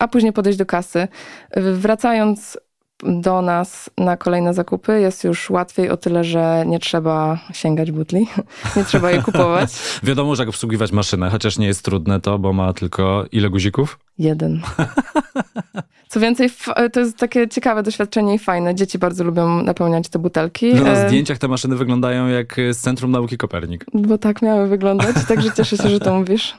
a 0.00 0.08
później 0.08 0.32
podejść 0.32 0.58
do 0.58 0.66
kasy. 0.66 1.08
Wracając 1.56 2.58
do 3.02 3.42
nas 3.42 3.90
na 3.98 4.16
kolejne 4.16 4.54
zakupy 4.54 5.00
jest 5.00 5.24
już 5.24 5.50
łatwiej 5.50 5.90
o 5.90 5.96
tyle, 5.96 6.24
że 6.24 6.64
nie 6.66 6.78
trzeba 6.78 7.38
sięgać 7.52 7.92
butli, 7.92 8.26
nie 8.76 8.84
trzeba 8.84 9.10
je 9.10 9.22
kupować. 9.22 9.70
Wiadomo, 10.02 10.36
że 10.36 10.42
jak 10.42 10.48
obsługiwać 10.48 10.92
maszynę, 10.92 11.30
chociaż 11.30 11.58
nie 11.58 11.66
jest 11.66 11.84
trudne 11.84 12.20
to, 12.20 12.38
bo 12.38 12.52
ma 12.52 12.72
tylko 12.72 13.24
ile 13.32 13.50
guzików? 13.50 13.98
Jeden. 14.18 14.60
Co 16.08 16.20
więcej, 16.20 16.50
to 16.92 17.00
jest 17.00 17.18
takie 17.18 17.48
ciekawe 17.48 17.82
doświadczenie 17.82 18.34
i 18.34 18.38
fajne. 18.38 18.74
Dzieci 18.74 18.98
bardzo 18.98 19.24
lubią 19.24 19.62
napełniać 19.62 20.08
te 20.08 20.18
butelki. 20.18 20.74
No, 20.74 20.82
na 20.82 20.92
e, 20.92 21.08
zdjęciach 21.08 21.38
te 21.38 21.48
maszyny 21.48 21.76
wyglądają 21.76 22.28
jak 22.28 22.56
z 22.72 22.76
Centrum 22.76 23.10
Nauki 23.10 23.36
Kopernik. 23.36 23.84
Bo 23.94 24.18
tak 24.18 24.42
miały 24.42 24.68
wyglądać, 24.68 25.16
także 25.28 25.52
cieszę 25.56 25.76
się, 25.76 25.88
że 25.88 26.00
to 26.00 26.14
mówisz. 26.14 26.56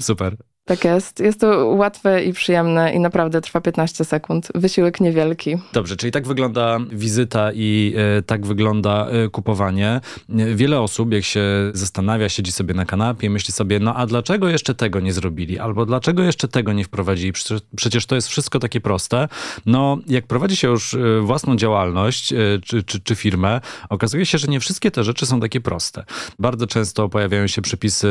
Super. 0.00 0.36
Tak 0.64 0.84
jest. 0.84 1.20
Jest 1.20 1.40
to 1.40 1.66
łatwe 1.66 2.24
i 2.24 2.32
przyjemne 2.32 2.94
i 2.94 3.00
naprawdę 3.00 3.40
trwa 3.40 3.60
15 3.60 4.04
sekund. 4.04 4.48
Wysiłek 4.54 5.00
niewielki. 5.00 5.56
Dobrze, 5.72 5.96
czyli 5.96 6.12
tak 6.12 6.26
wygląda 6.26 6.78
wizyta 6.92 7.50
i 7.54 7.94
e, 8.18 8.22
tak 8.22 8.46
wygląda 8.46 9.06
e, 9.06 9.28
kupowanie. 9.28 10.00
Wiele 10.28 10.80
osób, 10.80 11.12
jak 11.12 11.24
się 11.24 11.42
zastanawia, 11.72 12.28
siedzi 12.28 12.52
sobie 12.52 12.74
na 12.74 12.84
kanapie, 12.84 13.30
myśli 13.30 13.52
sobie, 13.52 13.80
no 13.80 13.94
a 13.94 14.06
dlaczego 14.06 14.48
jeszcze 14.48 14.74
tego 14.74 15.00
nie 15.00 15.12
zrobili? 15.12 15.58
Albo 15.58 15.86
dlaczego 15.86 16.22
jeszcze 16.22 16.48
tego 16.48 16.72
nie 16.72 16.84
wprowadzili? 16.84 17.32
Przecież, 17.76 18.06
to 18.06 18.14
jest 18.14 18.28
wszystko 18.28 18.58
takie 18.58 18.80
proste. 18.80 19.28
No, 19.66 19.98
jak 20.06 20.26
prowadzi 20.26 20.56
się 20.56 20.68
już 20.68 20.94
e, 20.94 21.20
własną 21.20 21.56
działalność 21.56 22.34
czy, 22.64 22.82
czy, 22.82 23.00
czy 23.00 23.14
firmę, 23.14 23.60
okazuje 23.88 24.26
się, 24.26 24.38
że 24.38 24.46
nie 24.46 24.60
wszystkie 24.60 24.90
te 24.90 25.04
rzeczy 25.04 25.26
są 25.26 25.40
takie 25.40 25.60
proste. 25.60 26.04
Bardzo 26.38 26.66
często 26.66 27.08
pojawiają 27.08 27.46
się 27.46 27.62
przepisy 27.62 28.08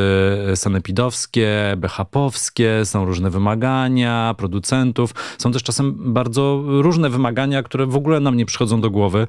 sanepidowskie, 0.56 1.78
BHP-owskie, 1.78 2.43
są 2.84 3.06
różne 3.06 3.30
wymagania 3.30 4.36
producentów, 4.38 5.14
są 5.38 5.52
też 5.52 5.64
czasem 5.64 6.14
bardzo 6.14 6.64
różne 6.66 7.10
wymagania, 7.10 7.64
które 7.64 7.86
w 7.86 7.96
ogóle 7.96 8.20
nam 8.20 8.38
nie 8.38 8.46
przychodzą 8.46 8.82
do 8.82 8.90
głowy. 8.90 9.28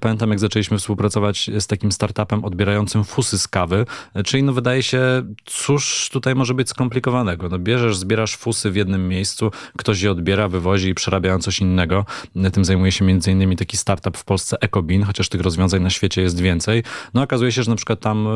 Pamiętam, 0.00 0.30
jak 0.30 0.38
zaczęliśmy 0.38 0.78
współpracować 0.78 1.50
z 1.58 1.66
takim 1.66 1.92
startupem 1.92 2.44
odbierającym 2.44 3.04
fusy 3.04 3.38
z 3.38 3.48
kawy, 3.48 3.86
czyli 4.24 4.42
no 4.42 4.52
wydaje 4.52 4.82
się, 4.82 5.22
cóż 5.44 6.08
tutaj 6.12 6.34
może 6.34 6.54
być 6.54 6.68
skomplikowanego. 6.68 7.48
No 7.48 7.58
bierzesz, 7.58 7.96
zbierasz 7.96 8.36
fusy 8.36 8.70
w 8.70 8.76
jednym 8.76 9.08
miejscu, 9.08 9.50
ktoś 9.78 10.02
je 10.02 10.10
odbiera, 10.10 10.48
wywozi 10.48 10.88
i 10.88 10.94
przerabia 10.94 11.38
coś 11.38 11.60
innego. 11.60 12.04
Tym 12.52 12.64
zajmuje 12.64 12.92
się 12.92 13.04
między 13.04 13.32
innymi 13.32 13.56
taki 13.56 13.76
startup 13.76 14.16
w 14.16 14.24
Polsce 14.24 14.56
Ecobin, 14.60 15.02
chociaż 15.02 15.28
tych 15.28 15.40
rozwiązań 15.40 15.82
na 15.82 15.90
świecie 15.90 16.22
jest 16.22 16.40
więcej. 16.40 16.82
No 17.14 17.22
okazuje 17.22 17.52
się, 17.52 17.62
że 17.62 17.70
na 17.70 17.76
przykład 17.76 18.00
tam 18.00 18.26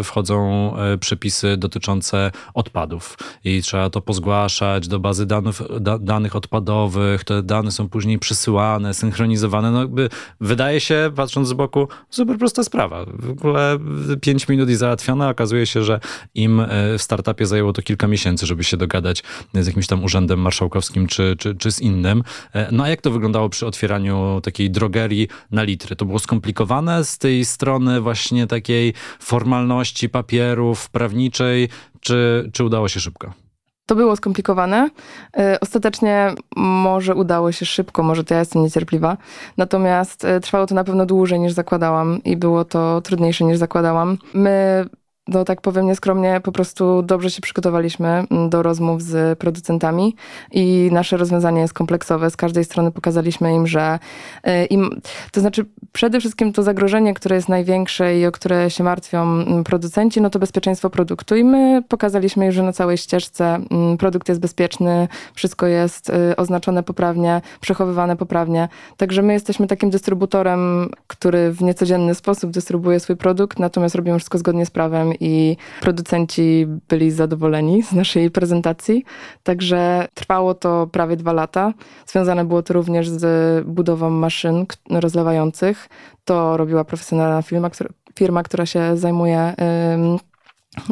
y, 0.00 0.02
wchodzą 0.02 0.72
y, 0.94 0.98
przepisy 0.98 1.56
dotyczące 1.56 2.30
odpadów 2.54 3.18
i 3.44 3.62
trzeba 3.62 3.75
trzeba 3.76 3.90
to 3.90 4.00
pozgłaszać 4.00 4.88
do 4.88 4.98
bazy 4.98 5.26
danych, 5.26 5.60
da, 5.80 5.98
danych 5.98 6.36
odpadowych, 6.36 7.24
te 7.24 7.42
dane 7.42 7.70
są 7.70 7.88
później 7.88 8.18
przesyłane, 8.18 8.94
synchronizowane. 8.94 9.70
No 9.70 9.80
jakby 9.80 10.08
wydaje 10.40 10.80
się, 10.80 11.12
patrząc 11.16 11.48
z 11.48 11.52
boku, 11.52 11.88
super 12.10 12.38
prosta 12.38 12.64
sprawa. 12.64 13.04
W 13.18 13.30
ogóle 13.30 13.78
5 14.20 14.48
minut 14.48 14.70
i 14.70 14.74
załatwione. 14.74 15.28
Okazuje 15.28 15.66
się, 15.66 15.82
że 15.82 16.00
im 16.34 16.60
e, 16.60 16.66
w 16.98 17.02
startupie 17.02 17.46
zajęło 17.46 17.72
to 17.72 17.82
kilka 17.82 18.06
miesięcy, 18.08 18.46
żeby 18.46 18.64
się 18.64 18.76
dogadać 18.76 19.22
z 19.54 19.66
jakimś 19.66 19.86
tam 19.86 20.04
urzędem 20.04 20.40
marszałkowskim 20.40 21.06
czy, 21.06 21.36
czy, 21.38 21.54
czy 21.54 21.72
z 21.72 21.80
innym. 21.80 22.22
E, 22.52 22.68
no 22.72 22.84
a 22.84 22.88
jak 22.88 23.00
to 23.00 23.10
wyglądało 23.10 23.48
przy 23.48 23.66
otwieraniu 23.66 24.40
takiej 24.42 24.70
drogerii 24.70 25.28
na 25.50 25.62
litry? 25.62 25.96
To 25.96 26.04
było 26.04 26.18
skomplikowane 26.18 27.04
z 27.04 27.18
tej 27.18 27.44
strony 27.44 28.00
właśnie 28.00 28.46
takiej 28.46 28.94
formalności 29.20 30.08
papierów 30.08 30.90
prawniczej, 30.90 31.68
czy, 32.00 32.50
czy 32.52 32.64
udało 32.64 32.88
się 32.88 33.00
szybko? 33.00 33.45
To 33.86 33.94
było 33.94 34.16
skomplikowane. 34.16 34.90
E, 35.36 35.60
ostatecznie 35.60 36.34
może 36.56 37.14
udało 37.14 37.52
się 37.52 37.66
szybko, 37.66 38.02
może 38.02 38.24
to 38.24 38.34
ja 38.34 38.40
jestem 38.40 38.62
niecierpliwa. 38.62 39.16
Natomiast 39.56 40.24
e, 40.24 40.40
trwało 40.40 40.66
to 40.66 40.74
na 40.74 40.84
pewno 40.84 41.06
dłużej 41.06 41.40
niż 41.40 41.52
zakładałam 41.52 42.22
i 42.24 42.36
było 42.36 42.64
to 42.64 43.00
trudniejsze 43.00 43.44
niż 43.44 43.58
zakładałam. 43.58 44.18
My 44.34 44.84
no 45.28 45.44
tak 45.44 45.60
powiem 45.60 45.86
nieskromnie, 45.86 46.40
po 46.44 46.52
prostu 46.52 47.02
dobrze 47.02 47.30
się 47.30 47.40
przygotowaliśmy 47.40 48.08
mm, 48.08 48.50
do 48.50 48.62
rozmów 48.62 49.02
z 49.02 49.38
producentami 49.38 50.16
i 50.52 50.88
nasze 50.92 51.16
rozwiązanie 51.16 51.60
jest 51.60 51.74
kompleksowe. 51.74 52.30
Z 52.30 52.36
każdej 52.36 52.64
strony 52.64 52.92
pokazaliśmy 52.92 53.54
im, 53.54 53.66
że 53.66 53.98
y, 54.46 54.64
im, 54.64 55.00
to 55.32 55.40
znaczy 55.40 55.66
przede 55.92 56.20
wszystkim 56.20 56.52
to 56.52 56.62
zagrożenie, 56.62 57.14
które 57.14 57.36
jest 57.36 57.48
największe 57.48 58.18
i 58.18 58.26
o 58.26 58.32
które 58.32 58.70
się 58.70 58.84
martwią 58.84 59.22
mm, 59.22 59.64
producenci, 59.64 60.20
no 60.20 60.30
to 60.30 60.38
bezpieczeństwo 60.38 60.90
produktu 60.90 61.36
i 61.36 61.44
my 61.44 61.82
pokazaliśmy, 61.88 62.52
że 62.52 62.62
na 62.62 62.72
całej 62.72 62.98
ścieżce 62.98 63.58
mm, 63.70 63.96
produkt 63.96 64.28
jest 64.28 64.40
bezpieczny, 64.40 65.08
wszystko 65.34 65.66
jest 65.66 66.10
y, 66.10 66.36
oznaczone 66.36 66.82
poprawnie, 66.82 67.40
przechowywane 67.60 68.16
poprawnie. 68.16 68.68
Także 68.96 69.22
my 69.22 69.32
jesteśmy 69.32 69.66
takim 69.66 69.90
dystrybutorem, 69.90 70.90
który 71.06 71.52
w 71.52 71.62
niecodzienny 71.62 72.14
sposób 72.14 72.50
dystrybuuje 72.50 73.00
swój 73.00 73.16
produkt, 73.16 73.58
natomiast 73.58 73.94
robimy 73.94 74.18
wszystko 74.18 74.38
zgodnie 74.38 74.66
z 74.66 74.70
prawem 74.70 75.15
i 75.20 75.56
producenci 75.80 76.66
byli 76.88 77.10
zadowoleni 77.10 77.82
z 77.82 77.92
naszej 77.92 78.30
prezentacji. 78.30 79.04
Także 79.42 80.08
trwało 80.14 80.54
to 80.54 80.86
prawie 80.86 81.16
dwa 81.16 81.32
lata. 81.32 81.72
Związane 82.06 82.44
było 82.44 82.62
to 82.62 82.74
również 82.74 83.08
z 83.08 83.66
budową 83.66 84.10
maszyn 84.10 84.66
rozlewających. 84.90 85.88
To 86.24 86.56
robiła 86.56 86.84
profesjonalna 86.84 87.42
firma, 87.42 87.70
która, 87.70 87.90
firma, 88.14 88.42
która 88.42 88.66
się 88.66 88.96
zajmuje 88.96 89.54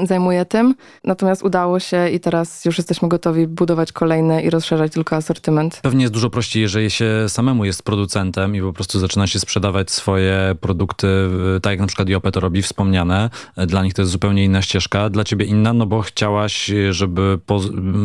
zajmuje 0.05 0.45
tym. 0.45 0.75
Natomiast 1.05 1.43
udało 1.43 1.81
się 1.81 2.09
i 2.09 2.21
teraz 2.21 2.65
już 2.65 2.79
jesteśmy 2.79 3.09
gotowi 3.09 3.47
budować 3.47 3.93
kolejne 3.93 4.43
i 4.43 4.51
rozszerzać 4.51 4.93
tylko 4.93 5.17
asortyment. 5.17 5.81
Pewnie 5.83 6.03
jest 6.03 6.15
dużo 6.15 6.31
prościej, 6.31 6.63
jeżeli 6.63 6.91
się 6.91 7.29
samemu 7.29 7.65
jest 7.65 7.83
producentem 7.83 8.57
i 8.57 8.61
po 8.61 8.73
prostu 8.73 8.99
zaczyna 8.99 9.27
się 9.27 9.39
sprzedawać 9.39 9.91
swoje 9.91 10.55
produkty, 10.61 11.07
tak 11.63 11.71
jak 11.71 11.81
na 11.81 11.87
przykład 11.87 12.09
Jope 12.09 12.33
to 12.33 12.41
robi, 12.41 12.63
wspomniane. 12.63 13.31
Dla 13.57 13.83
nich 13.83 13.95
to 13.95 14.03
jest 14.03 14.13
zupełnie 14.13 14.45
inna 14.45 14.63
ścieżka, 14.63 15.11
dla 15.11 15.25
ciebie 15.25 15.47
inna, 15.47 15.73
no 15.73 15.87
bo 15.87 16.01
chciałaś, 16.01 16.71
żeby 16.91 17.39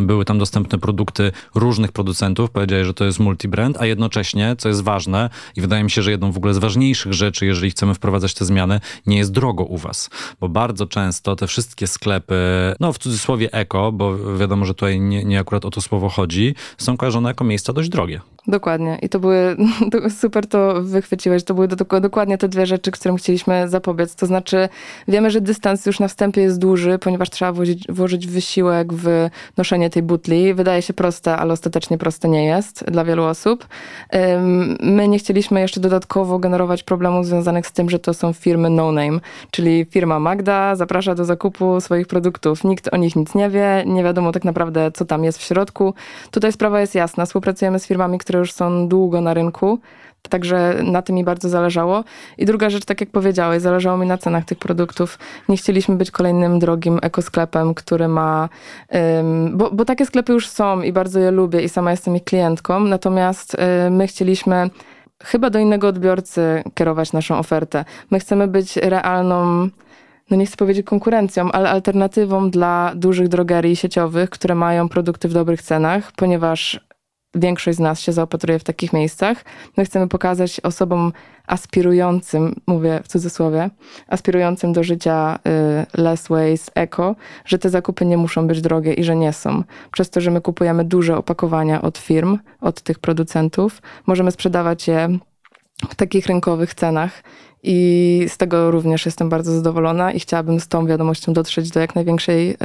były 0.05 0.25
tam 0.25 0.39
dostępne 0.39 0.77
produkty 0.79 1.31
różnych 1.55 1.91
producentów. 1.91 2.51
Powiedziałeś, 2.51 2.87
że 2.87 2.93
to 2.93 3.05
jest 3.05 3.19
multibrand, 3.19 3.77
a 3.81 3.85
jednocześnie, 3.85 4.55
co 4.57 4.69
jest 4.69 4.83
ważne 4.83 5.29
i 5.55 5.61
wydaje 5.61 5.83
mi 5.83 5.91
się, 5.91 6.01
że 6.01 6.11
jedną 6.11 6.31
w 6.31 6.37
ogóle 6.37 6.53
z 6.53 6.57
ważniejszych 6.57 7.13
rzeczy, 7.13 7.45
jeżeli 7.45 7.71
chcemy 7.71 7.93
wprowadzać 7.93 8.33
te 8.33 8.45
zmiany, 8.45 8.79
nie 9.05 9.17
jest 9.17 9.31
drogo 9.31 9.63
u 9.63 9.77
was. 9.77 10.09
Bo 10.39 10.49
bardzo 10.49 10.87
często 10.87 11.35
te 11.35 11.47
wszystkie 11.47 11.68
wszystkie 11.69 11.87
sklepy, 11.87 12.35
no 12.79 12.93
w 12.93 12.97
cudzysłowie 12.97 13.53
eko, 13.53 13.91
bo 13.91 14.35
wiadomo, 14.37 14.65
że 14.65 14.73
tutaj 14.73 14.99
nie, 14.99 15.23
nie 15.23 15.39
akurat 15.39 15.65
o 15.65 15.69
to 15.69 15.81
słowo 15.81 16.09
chodzi, 16.09 16.55
są 16.77 16.97
kojarzone 16.97 17.29
jako 17.29 17.43
miejsca 17.43 17.73
dość 17.73 17.89
drogie. 17.89 18.21
Dokładnie. 18.47 18.97
I 19.01 19.09
to 19.09 19.19
były, 19.19 19.55
super 20.21 20.47
to 20.47 20.81
wychwyciłeś, 20.81 21.43
to 21.43 21.53
były 21.53 21.67
do, 21.67 21.99
dokładnie 22.01 22.37
te 22.37 22.49
dwie 22.49 22.65
rzeczy, 22.65 22.91
którym 22.91 23.17
chcieliśmy 23.17 23.69
zapobiec. 23.69 24.15
To 24.15 24.25
znaczy, 24.25 24.69
wiemy, 25.07 25.31
że 25.31 25.41
dystans 25.41 25.85
już 25.85 25.99
na 25.99 26.07
wstępie 26.07 26.41
jest 26.41 26.59
duży, 26.59 26.99
ponieważ 26.99 27.29
trzeba 27.29 27.51
włożyć, 27.51 27.87
włożyć 27.89 28.27
wysiłek 28.27 28.93
w 28.93 29.29
noszenie 29.57 29.89
tej 29.89 30.03
butli. 30.03 30.53
Wydaje 30.53 30.81
się 30.81 30.93
proste, 30.93 31.37
ale 31.37 31.53
ostatecznie 31.53 31.97
proste 31.97 32.29
nie 32.29 32.45
jest 32.45 32.85
dla 32.91 33.05
wielu 33.05 33.23
osób. 33.23 33.67
My 34.81 35.07
nie 35.07 35.19
chcieliśmy 35.19 35.61
jeszcze 35.61 35.79
dodatkowo 35.79 36.39
generować 36.39 36.83
problemów 36.83 37.25
związanych 37.25 37.67
z 37.67 37.71
tym, 37.71 37.89
że 37.89 37.99
to 37.99 38.13
są 38.13 38.33
firmy 38.33 38.69
no-name, 38.69 39.19
czyli 39.51 39.85
firma 39.89 40.19
Magda 40.19 40.75
zaprasza 40.75 41.15
do 41.15 41.25
zakupu 41.25 41.58
swoich 41.79 42.07
produktów. 42.07 42.63
Nikt 42.63 42.93
o 42.93 42.97
nich 42.97 43.15
nic 43.15 43.35
nie 43.35 43.49
wie, 43.49 43.83
nie 43.85 44.03
wiadomo 44.03 44.31
tak 44.31 44.45
naprawdę, 44.45 44.91
co 44.91 45.05
tam 45.05 45.23
jest 45.23 45.37
w 45.37 45.41
środku. 45.41 45.93
Tutaj 46.31 46.51
sprawa 46.51 46.81
jest 46.81 46.95
jasna. 46.95 47.25
Współpracujemy 47.25 47.79
z 47.79 47.87
firmami, 47.87 48.17
które 48.17 48.39
już 48.39 48.53
są 48.53 48.87
długo 48.87 49.21
na 49.21 49.33
rynku. 49.33 49.79
Także 50.29 50.75
na 50.83 51.01
tym 51.01 51.15
mi 51.15 51.23
bardzo 51.23 51.49
zależało. 51.49 52.03
I 52.37 52.45
druga 52.45 52.69
rzecz, 52.69 52.85
tak 52.85 53.01
jak 53.01 53.09
powiedziałeś, 53.09 53.61
zależało 53.61 53.97
mi 53.97 54.07
na 54.07 54.17
cenach 54.17 54.45
tych 54.45 54.57
produktów. 54.57 55.19
Nie 55.49 55.57
chcieliśmy 55.57 55.95
być 55.95 56.11
kolejnym 56.11 56.59
drogim 56.59 56.99
ekosklepem, 57.01 57.73
który 57.73 58.07
ma. 58.07 58.49
Um, 58.91 59.57
bo, 59.57 59.71
bo 59.71 59.85
takie 59.85 60.05
sklepy 60.05 60.33
już 60.33 60.47
są 60.47 60.81
i 60.81 60.93
bardzo 60.93 61.19
je 61.19 61.31
lubię 61.31 61.61
i 61.61 61.69
sama 61.69 61.91
jestem 61.91 62.15
ich 62.15 62.23
klientką. 62.23 62.79
Natomiast 62.79 63.57
um, 63.59 63.95
my 63.95 64.07
chcieliśmy 64.07 64.69
chyba 65.23 65.49
do 65.49 65.59
innego 65.59 65.87
odbiorcy 65.87 66.63
kierować 66.73 67.13
naszą 67.13 67.37
ofertę. 67.37 67.85
My 68.11 68.19
chcemy 68.19 68.47
być 68.47 68.77
realną 68.77 69.69
no 70.29 70.37
nie 70.37 70.45
chcę 70.45 70.57
powiedzieć 70.57 70.85
konkurencją, 70.85 71.51
ale 71.51 71.69
alternatywą 71.69 72.49
dla 72.49 72.91
dużych 72.95 73.27
drogerii 73.27 73.75
sieciowych, 73.75 74.29
które 74.29 74.55
mają 74.55 74.89
produkty 74.89 75.27
w 75.27 75.33
dobrych 75.33 75.61
cenach, 75.61 76.11
ponieważ 76.11 76.79
większość 77.35 77.77
z 77.77 77.81
nas 77.81 77.99
się 77.99 78.11
zaopatruje 78.11 78.59
w 78.59 78.63
takich 78.63 78.93
miejscach. 78.93 79.45
My 79.77 79.85
chcemy 79.85 80.07
pokazać 80.07 80.59
osobom 80.59 81.11
aspirującym, 81.47 82.55
mówię 82.67 82.99
w 83.03 83.07
cudzysłowie, 83.07 83.69
aspirującym 84.07 84.73
do 84.73 84.83
życia 84.83 85.39
y, 85.95 86.01
less 86.01 86.27
eco, 86.75 87.15
że 87.45 87.59
te 87.59 87.69
zakupy 87.69 88.05
nie 88.05 88.17
muszą 88.17 88.47
być 88.47 88.61
drogie 88.61 88.93
i 88.93 89.03
że 89.03 89.15
nie 89.15 89.33
są. 89.33 89.63
Przez 89.91 90.09
to, 90.09 90.21
że 90.21 90.31
my 90.31 90.41
kupujemy 90.41 90.85
duże 90.85 91.17
opakowania 91.17 91.81
od 91.81 91.97
firm, 91.97 92.37
od 92.61 92.81
tych 92.81 92.99
producentów, 92.99 93.81
możemy 94.07 94.31
sprzedawać 94.31 94.87
je 94.87 95.19
w 95.89 95.95
takich 95.95 96.25
rynkowych 96.25 96.73
cenach 96.73 97.23
i 97.63 98.25
z 98.29 98.37
tego 98.37 98.71
również 98.71 99.05
jestem 99.05 99.29
bardzo 99.29 99.51
zadowolona 99.51 100.11
i 100.11 100.19
chciałabym 100.19 100.59
z 100.59 100.67
tą 100.67 100.85
wiadomością 100.85 101.33
dotrzeć 101.33 101.69
do 101.69 101.79
jak 101.79 101.95
największej 101.95 102.51
y, 102.51 102.57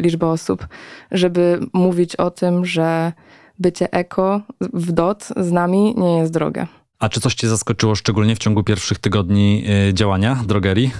liczby 0.00 0.26
osób, 0.26 0.66
żeby 1.10 1.60
mówić 1.72 2.16
o 2.16 2.30
tym, 2.30 2.66
że 2.66 3.12
bycie 3.58 3.92
eko 3.92 4.40
w 4.60 4.92
DOT 4.92 5.28
z 5.36 5.52
nami 5.52 5.94
nie 5.96 6.18
jest 6.18 6.32
drogie. 6.32 6.66
A 6.98 7.08
czy 7.08 7.20
coś 7.20 7.34
cię 7.34 7.48
zaskoczyło 7.48 7.94
szczególnie 7.94 8.36
w 8.36 8.38
ciągu 8.38 8.64
pierwszych 8.64 8.98
tygodni 8.98 9.64
y, 9.88 9.94
działania 9.94 10.42
drogerii? 10.46 10.90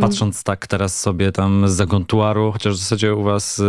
Patrząc 0.00 0.44
tak 0.44 0.66
teraz 0.66 1.00
sobie 1.00 1.32
tam 1.32 1.68
z 1.68 1.72
zagontuaru, 1.72 2.52
chociaż 2.52 2.74
w 2.74 2.78
zasadzie 2.78 3.14
u 3.14 3.22
was 3.22 3.58
y, 3.58 3.62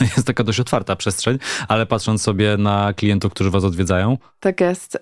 jest 0.16 0.26
taka 0.26 0.44
dość 0.44 0.60
otwarta 0.60 0.96
przestrzeń, 0.96 1.38
ale 1.68 1.86
patrząc 1.86 2.22
sobie 2.22 2.56
na 2.56 2.92
klientów, 2.92 3.32
którzy 3.32 3.50
was 3.50 3.64
odwiedzają. 3.64 4.18
Tak 4.44 4.60
jest. 4.60 4.94
Y, 4.94 5.00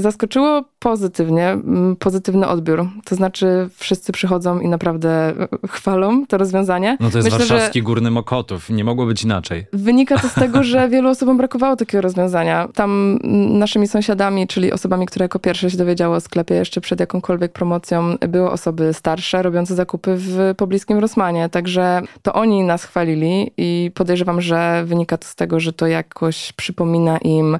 zaskoczyło 0.00 0.64
pozytywnie, 0.78 1.58
pozytywny 1.98 2.48
odbiór. 2.48 2.88
To 3.04 3.14
znaczy 3.14 3.68
wszyscy 3.76 4.12
przychodzą 4.12 4.60
i 4.60 4.68
naprawdę 4.68 5.34
chwalą 5.68 6.26
to 6.26 6.38
rozwiązanie. 6.38 6.96
No 7.00 7.10
to 7.10 7.18
jest 7.18 7.30
Myślę, 7.30 7.38
warszawski 7.38 7.82
Górny 7.82 8.10
Mokotów. 8.10 8.70
Nie 8.70 8.84
mogło 8.84 9.06
być 9.06 9.24
inaczej. 9.24 9.66
Wynika 9.72 10.18
to 10.18 10.28
z 10.28 10.34
tego, 10.34 10.62
że 10.72 10.88
wielu 10.88 11.08
osobom 11.08 11.36
brakowało 11.36 11.76
takiego 11.76 12.02
rozwiązania. 12.02 12.68
Tam 12.74 13.18
naszymi 13.58 13.88
sąsiadami, 13.88 14.46
czyli 14.46 14.72
osobami, 14.72 15.06
które 15.06 15.24
jako 15.24 15.38
pierwsze 15.38 15.70
się 15.70 15.76
dowiedziały 15.76 16.16
o 16.16 16.20
sklepie 16.20 16.54
jeszcze 16.54 16.80
przed 16.80 17.00
jakąkolwiek 17.00 17.52
promocją, 17.52 18.16
były 18.28 18.50
osoby 18.50 18.94
starsze, 18.94 19.42
robiące 19.42 19.74
zakupy 19.74 20.14
w 20.16 20.54
pobliskim 20.56 20.98
Rosmanie. 20.98 21.48
Także 21.48 22.02
to 22.22 22.32
oni 22.32 22.62
nas 22.62 22.84
chwalili 22.84 23.50
i 23.56 23.90
podejrzewam, 23.94 24.40
że 24.40 24.84
wynika 24.86 25.18
to 25.18 25.26
z 25.26 25.34
tego, 25.34 25.60
że 25.60 25.72
to 25.72 25.86
jakoś 25.86 26.52
przypomina 26.52 27.18
im, 27.18 27.58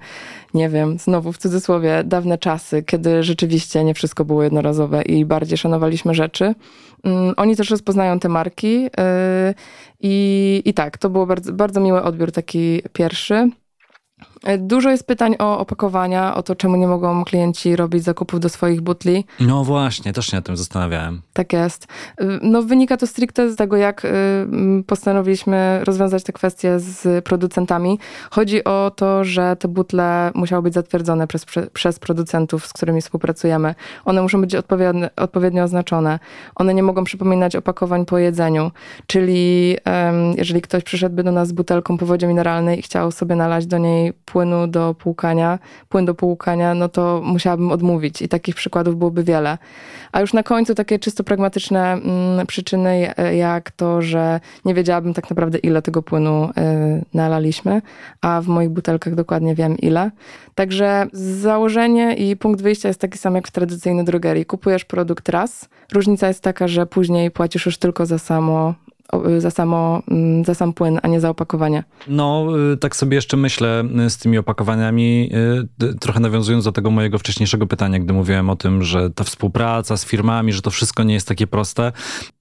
nie 0.55 0.69
wiem, 0.69 0.99
znowu 0.99 1.33
w 1.33 1.39
cudzysłowie, 1.39 2.03
dawne 2.05 2.39
czasy, 2.39 2.83
kiedy 2.83 3.23
rzeczywiście 3.23 3.85
nie 3.85 3.95
wszystko 3.95 4.25
było 4.25 4.43
jednorazowe 4.43 5.03
i 5.03 5.25
bardziej 5.25 5.59
szanowaliśmy 5.59 6.15
rzeczy. 6.15 6.55
Mm, 7.05 7.35
oni 7.37 7.57
też 7.57 7.71
rozpoznają 7.71 8.19
te 8.19 8.29
marki 8.29 8.83
yy, 8.83 8.91
i, 10.01 10.63
i 10.65 10.75
tak, 10.75 10.99
to 10.99 11.11
był 11.11 11.27
bardzo, 11.27 11.53
bardzo 11.53 11.81
miły 11.81 12.03
odbiór, 12.03 12.33
taki 12.33 12.83
pierwszy. 12.93 13.51
E, 14.45 14.59
Dużo 14.59 14.91
jest 14.91 15.07
pytań 15.07 15.37
o 15.39 15.59
opakowania, 15.59 16.35
o 16.35 16.43
to, 16.43 16.55
czemu 16.57 16.77
nie 16.77 16.87
mogą 16.87 17.25
klienci 17.25 17.77
robić 17.77 18.03
zakupów 18.05 18.41
do 18.41 18.49
swoich 18.49 18.81
butli. 18.81 19.25
No 19.41 19.65
właśnie, 19.65 20.13
też 20.13 20.27
się 20.27 20.37
nad 20.37 20.45
tym 20.47 20.57
zastanawiałem. 20.57 21.23
Tak 21.33 21.53
jest. 21.53 21.85
Y, 22.21 22.25
No, 22.43 22.63
wynika 22.63 22.97
to 22.97 23.07
stricte 23.07 23.51
z 23.51 23.57
tego, 23.57 23.77
jak 23.77 24.05
mm, 24.05 24.85
postanowiliśmy 24.85 25.81
rozwiązać 25.85 26.23
te 26.25 26.33
kwestie 26.33 26.79
z 26.81 27.25
producentami. 27.25 27.99
Chodzi 28.31 28.65
o 28.65 28.93
to, 28.97 29.25
że 29.25 29.57
te 29.57 29.69
butle 29.69 30.31
musiały 30.35 30.63
być 30.63 30.75
zatwierdzone 30.75 31.27
przez, 31.27 31.45
prze- 31.45 31.71
przez 31.73 31.99
producentów, 31.99 32.67
z 32.67 32.73
którymi 32.73 33.01
współpracujemy. 33.03 33.75
One 34.05 34.23
muszą 34.23 34.41
być 34.41 34.55
odpowiednio, 34.55 35.09
odpowiednio 35.17 35.65
oznaczone. 35.65 36.19
One 36.55 36.75
nie 36.75 36.83
mogą 36.83 37.05
przypominać 37.05 37.57
opakowań 37.57 38.05
po 38.07 38.19
jedzeniu. 38.19 38.71
Czyli 39.07 39.77
jeżeli 40.37 40.61
ktoś 40.63 40.83
przyszedłby 40.85 41.23
do 41.23 41.33
nas 41.33 41.49
z 41.49 41.53
butelką 41.53 41.99
po 41.99 42.07
wodzie 42.07 42.27
mineralnej 42.27 42.79
i 42.79 42.83
chciał 42.83 43.13
sobie 43.13 43.37
nalać 43.37 43.67
do 43.67 43.79
niej 43.79 44.13
płynu 44.33 44.67
do 44.67 44.95
płukania, 44.95 45.59
płyn 45.89 46.05
do 46.05 46.15
płukania, 46.15 46.75
no 46.75 46.89
to 46.89 47.21
musiałabym 47.25 47.73
odmówić 47.73 48.23
i 48.23 48.29
takich 48.29 48.55
przykładów 48.55 48.97
byłoby 48.97 49.25
wiele. 49.25 49.59
A 50.13 50.21
już 50.21 50.33
na 50.33 50.43
końcu 50.43 50.75
takie 50.75 50.99
czysto 50.99 51.25
pragmatyczne 51.25 51.93
mm, 51.93 52.47
przyczyny, 52.47 53.17
e, 53.17 53.37
jak 53.37 53.71
to, 53.71 54.03
że 54.03 54.41
nie 54.65 54.75
wiedziałabym 54.75 55.15
tak 55.15 55.31
naprawdę, 55.31 55.59
ile 55.59 55.83
tego 55.83 56.03
płynu 56.03 56.45
y, 56.45 56.51
nalaliśmy, 57.15 57.83
a 58.21 58.41
w 58.41 58.47
moich 58.47 58.69
butelkach 58.69 59.15
dokładnie 59.15 59.55
wiem 59.55 59.79
ile. 59.79 60.11
Także 60.55 61.07
założenie 61.13 62.15
i 62.15 62.37
punkt 62.37 62.63
wyjścia 62.63 62.89
jest 62.89 63.01
taki 63.01 63.19
sam 63.19 63.35
jak 63.35 63.49
w 63.49 63.51
tradycyjnej 63.51 64.05
drogerii. 64.05 64.45
Kupujesz 64.45 64.85
produkt 64.85 65.29
raz. 65.29 65.69
Różnica 65.93 66.29
jest 66.29 66.43
taka, 66.43 66.69
że 66.69 66.87
później 66.87 67.31
płacisz 67.31 67.67
już 67.67 67.79
tylko 67.79 68.07
za 68.07 68.19
samo 68.19 68.75
za, 69.39 69.51
samo, 69.51 70.03
mm, 70.11 70.45
za 70.45 70.55
sam 70.55 70.73
płyn, 70.73 71.01
a 71.03 71.09
nie 71.09 71.21
za 71.21 71.31
opakowanie. 71.31 71.85
No, 72.09 72.47
y, 72.73 72.77
tak 72.77 72.97
sobie 72.97 73.15
jeszcze 73.15 73.37
myślę 73.37 73.85
y, 74.07 74.11
z 74.11 74.19
tymi 74.19 74.39
opakowaniami, 74.39 75.31
y, 75.83 75.95
trochę 75.95 76.21
nawiązując 76.21 76.65
do 76.65 76.73
tego 76.73 76.91
mojego 76.91 77.19
wcześniejszego 77.19 77.67
pytania, 77.67 77.99
gdy 77.99 78.13
mówiłem 78.13 78.51
o 78.51 78.57
tym, 78.57 78.83
że 78.83 79.11
ta 79.11 79.25
współpraca 79.25 79.97
z 79.97 80.05
firmami, 80.05 80.53
że 80.53 80.63
to 80.63 80.71
wszystko 80.71 81.03
nie 81.03 81.15
jest 81.15 81.29
takie 81.29 81.47
proste. 81.47 81.93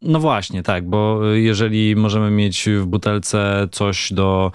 No 0.02 0.20
właśnie, 0.20 0.64
tak, 0.64 0.90
bo 0.90 1.34
y, 1.34 1.42
jeżeli 1.42 1.96
możemy 1.96 2.32
mieć 2.32 2.70
w 2.80 2.86
butelce 2.86 3.68
coś 3.72 4.14
do 4.14 4.52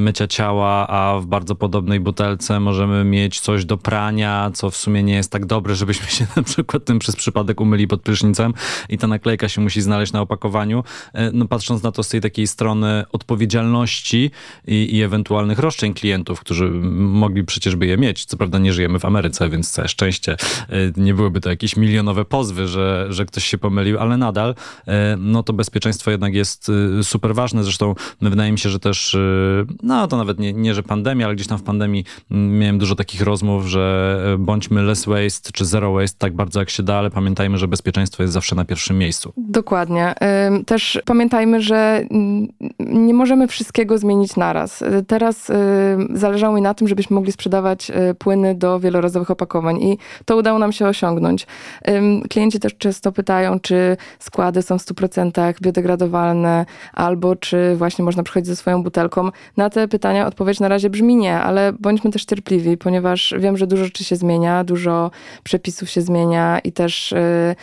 mycia 0.00 0.26
ciała, 0.26 0.88
a 0.88 1.18
w 1.20 1.26
bardzo 1.26 1.54
podobnej 1.54 2.00
butelce 2.00 2.60
możemy 2.60 3.04
mieć 3.04 3.40
coś 3.40 3.64
do 3.64 3.76
prania, 3.76 4.50
co 4.54 4.70
w 4.70 4.76
sumie 4.76 5.02
nie 5.02 5.14
jest 5.14 5.32
tak 5.32 5.46
dobre, 5.46 5.74
żebyśmy 5.74 6.06
się 6.06 6.26
na 6.36 6.42
przykład 6.42 6.84
tym 6.84 6.98
przez 6.98 7.16
przypadek 7.16 7.60
umyli 7.60 7.88
pod 7.88 8.02
prysznicem 8.02 8.54
i 8.88 8.98
ta 8.98 9.06
naklejka 9.06 9.48
się 9.48 9.60
musi 9.60 9.82
znaleźć 9.82 10.12
na 10.12 10.20
opakowaniu. 10.20 10.84
No 11.32 11.46
patrząc 11.50 11.82
na 11.82 11.92
to 11.92 12.02
z 12.02 12.08
tej 12.08 12.20
takiej 12.20 12.46
strony 12.46 13.04
odpowiedzialności 13.12 14.30
i, 14.66 14.96
i 14.96 15.02
ewentualnych 15.02 15.58
roszczeń 15.58 15.94
klientów, 15.94 16.40
którzy 16.40 16.70
mogli 16.70 17.44
przecież 17.44 17.76
by 17.76 17.86
je 17.86 17.96
mieć. 17.96 18.24
Co 18.24 18.36
prawda 18.36 18.58
nie 18.58 18.72
żyjemy 18.72 18.98
w 18.98 19.04
Ameryce, 19.04 19.48
więc 19.48 19.70
całe 19.70 19.88
szczęście 19.88 20.36
e, 20.68 20.76
nie 20.96 21.14
byłyby 21.14 21.40
to 21.40 21.50
jakieś 21.50 21.76
milionowe 21.76 22.24
pozwy, 22.24 22.68
że, 22.68 23.06
że 23.10 23.26
ktoś 23.26 23.44
się 23.44 23.58
pomylił, 23.58 23.98
ale 23.98 24.16
nadal 24.16 24.54
e, 24.86 25.16
no 25.18 25.42
to 25.42 25.52
bezpieczeństwo 25.52 26.10
jednak 26.10 26.34
jest 26.34 26.70
e, 27.00 27.04
super 27.04 27.34
ważne. 27.34 27.64
Zresztą 27.64 27.94
wydaje 28.20 28.52
mi 28.52 28.58
się, 28.58 28.70
że 28.70 28.78
też, 28.80 29.16
no 29.82 30.08
to 30.08 30.16
nawet 30.16 30.38
nie, 30.38 30.52
nie 30.52 30.74
że 30.74 30.82
pandemia, 30.82 31.26
ale 31.26 31.34
gdzieś 31.34 31.46
tam 31.46 31.58
w 31.58 31.62
pandemii 31.62 32.04
miałem 32.30 32.78
dużo 32.78 32.94
takich 32.94 33.22
rozmów, 33.22 33.66
że 33.66 34.16
bądźmy 34.38 34.82
less 34.82 35.04
waste 35.06 35.52
czy 35.52 35.64
zero 35.64 35.92
waste 35.92 36.18
tak 36.18 36.34
bardzo 36.34 36.60
jak 36.60 36.70
się 36.70 36.82
da, 36.82 36.96
ale 36.96 37.10
pamiętajmy, 37.10 37.58
że 37.58 37.68
bezpieczeństwo 37.68 38.22
jest 38.22 38.32
zawsze 38.32 38.56
na 38.56 38.64
pierwszym 38.64 38.98
miejscu. 38.98 39.32
Dokładnie. 39.36 40.14
Też 40.66 40.98
pamiętajmy, 41.04 41.39
że 41.60 42.04
mm, 42.10 42.48
nie 42.78 43.14
możemy 43.14 43.48
wszystkiego 43.48 43.98
zmienić 43.98 44.36
naraz. 44.36 44.84
Teraz 45.06 45.50
y, 45.50 45.54
zależało 46.14 46.54
mi 46.54 46.62
na 46.62 46.74
tym, 46.74 46.88
żebyśmy 46.88 47.14
mogli 47.14 47.32
sprzedawać 47.32 47.90
y, 47.90 48.14
płyny 48.14 48.54
do 48.54 48.80
wielorazowych 48.80 49.30
opakowań 49.30 49.82
i 49.82 49.98
to 50.24 50.36
udało 50.36 50.58
nam 50.58 50.72
się 50.72 50.86
osiągnąć. 50.86 51.46
Klienci 52.30 52.60
też 52.60 52.76
często 52.76 53.12
pytają, 53.12 53.60
czy 53.60 53.96
składy 54.18 54.62
są 54.62 54.78
w 54.78 54.82
100% 54.82 55.60
biodegradowalne, 55.60 56.66
albo 56.92 57.36
czy 57.36 57.76
właśnie 57.76 58.04
można 58.04 58.22
przychodzić 58.22 58.46
ze 58.46 58.56
swoją 58.56 58.82
butelką. 58.82 59.28
Na 59.56 59.70
te 59.70 59.88
pytania 59.88 60.26
odpowiedź 60.26 60.60
na 60.60 60.68
razie 60.68 60.90
brzmi 60.90 61.16
nie, 61.16 61.36
ale 61.36 61.72
bądźmy 61.72 62.10
też 62.10 62.24
cierpliwi, 62.24 62.76
ponieważ 62.76 63.34
wiem, 63.38 63.56
że 63.56 63.66
dużo 63.66 63.84
rzeczy 63.84 64.04
się 64.04 64.16
zmienia, 64.16 64.64
dużo 64.64 65.10
przepisów 65.42 65.90
się 65.90 66.00
zmienia 66.00 66.58
i 66.58 66.72
też 66.72 67.12
y, 67.12 67.56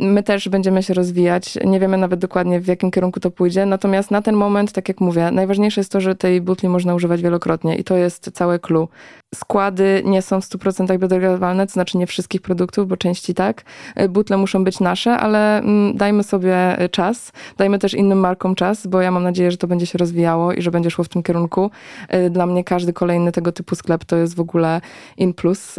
my 0.00 0.22
też 0.22 0.48
będziemy 0.48 0.82
się 0.82 0.94
rozwijać. 0.94 1.58
Nie 1.64 1.80
wiemy 1.80 1.96
nawet 1.96 2.20
dokładnie, 2.20 2.60
w 2.60 2.66
jakim 2.66 2.90
kierunku 2.90 2.97
to 3.20 3.30
pójdzie. 3.30 3.66
Natomiast 3.66 4.10
na 4.10 4.22
ten 4.22 4.34
moment, 4.34 4.72
tak 4.72 4.88
jak 4.88 5.00
mówię, 5.00 5.30
najważniejsze 5.30 5.80
jest 5.80 5.92
to, 5.92 6.00
że 6.00 6.14
tej 6.14 6.40
butli 6.40 6.68
można 6.68 6.94
używać 6.94 7.22
wielokrotnie 7.22 7.76
i 7.76 7.84
to 7.84 7.96
jest 7.96 8.30
całe 8.34 8.58
clue. 8.58 8.88
Składy 9.34 10.02
nie 10.04 10.22
są 10.22 10.40
w 10.40 10.44
100% 10.44 10.98
biodegradowalne, 10.98 11.66
to 11.66 11.72
znaczy 11.72 11.98
nie 11.98 12.06
wszystkich 12.06 12.40
produktów, 12.42 12.88
bo 12.88 12.96
części 12.96 13.34
tak. 13.34 13.64
Y, 14.00 14.08
Butle 14.08 14.36
muszą 14.36 14.64
być 14.64 14.80
nasze, 14.80 15.12
ale 15.16 15.58
mm, 15.58 15.96
dajmy 15.96 16.22
sobie 16.22 16.82
y, 16.82 16.88
czas. 16.88 17.32
Dajmy 17.56 17.78
też 17.78 17.94
innym 17.94 18.20
markom 18.20 18.54
czas, 18.54 18.86
bo 18.86 19.00
ja 19.00 19.10
mam 19.10 19.22
nadzieję, 19.22 19.50
że 19.50 19.56
to 19.56 19.66
będzie 19.66 19.86
się 19.86 19.98
rozwijało 19.98 20.52
i 20.52 20.62
że 20.62 20.70
będzie 20.70 20.90
szło 20.90 21.04
w 21.04 21.08
tym 21.08 21.22
kierunku. 21.22 21.70
Y, 22.14 22.30
Dla 22.30 22.46
mnie 22.46 22.64
każdy 22.64 22.92
kolejny 22.92 23.32
tego 23.32 23.52
typu 23.52 23.74
sklep 23.74 24.04
to 24.04 24.16
jest 24.16 24.34
w 24.36 24.40
ogóle 24.40 24.80
in 25.16 25.34
plus. 25.34 25.78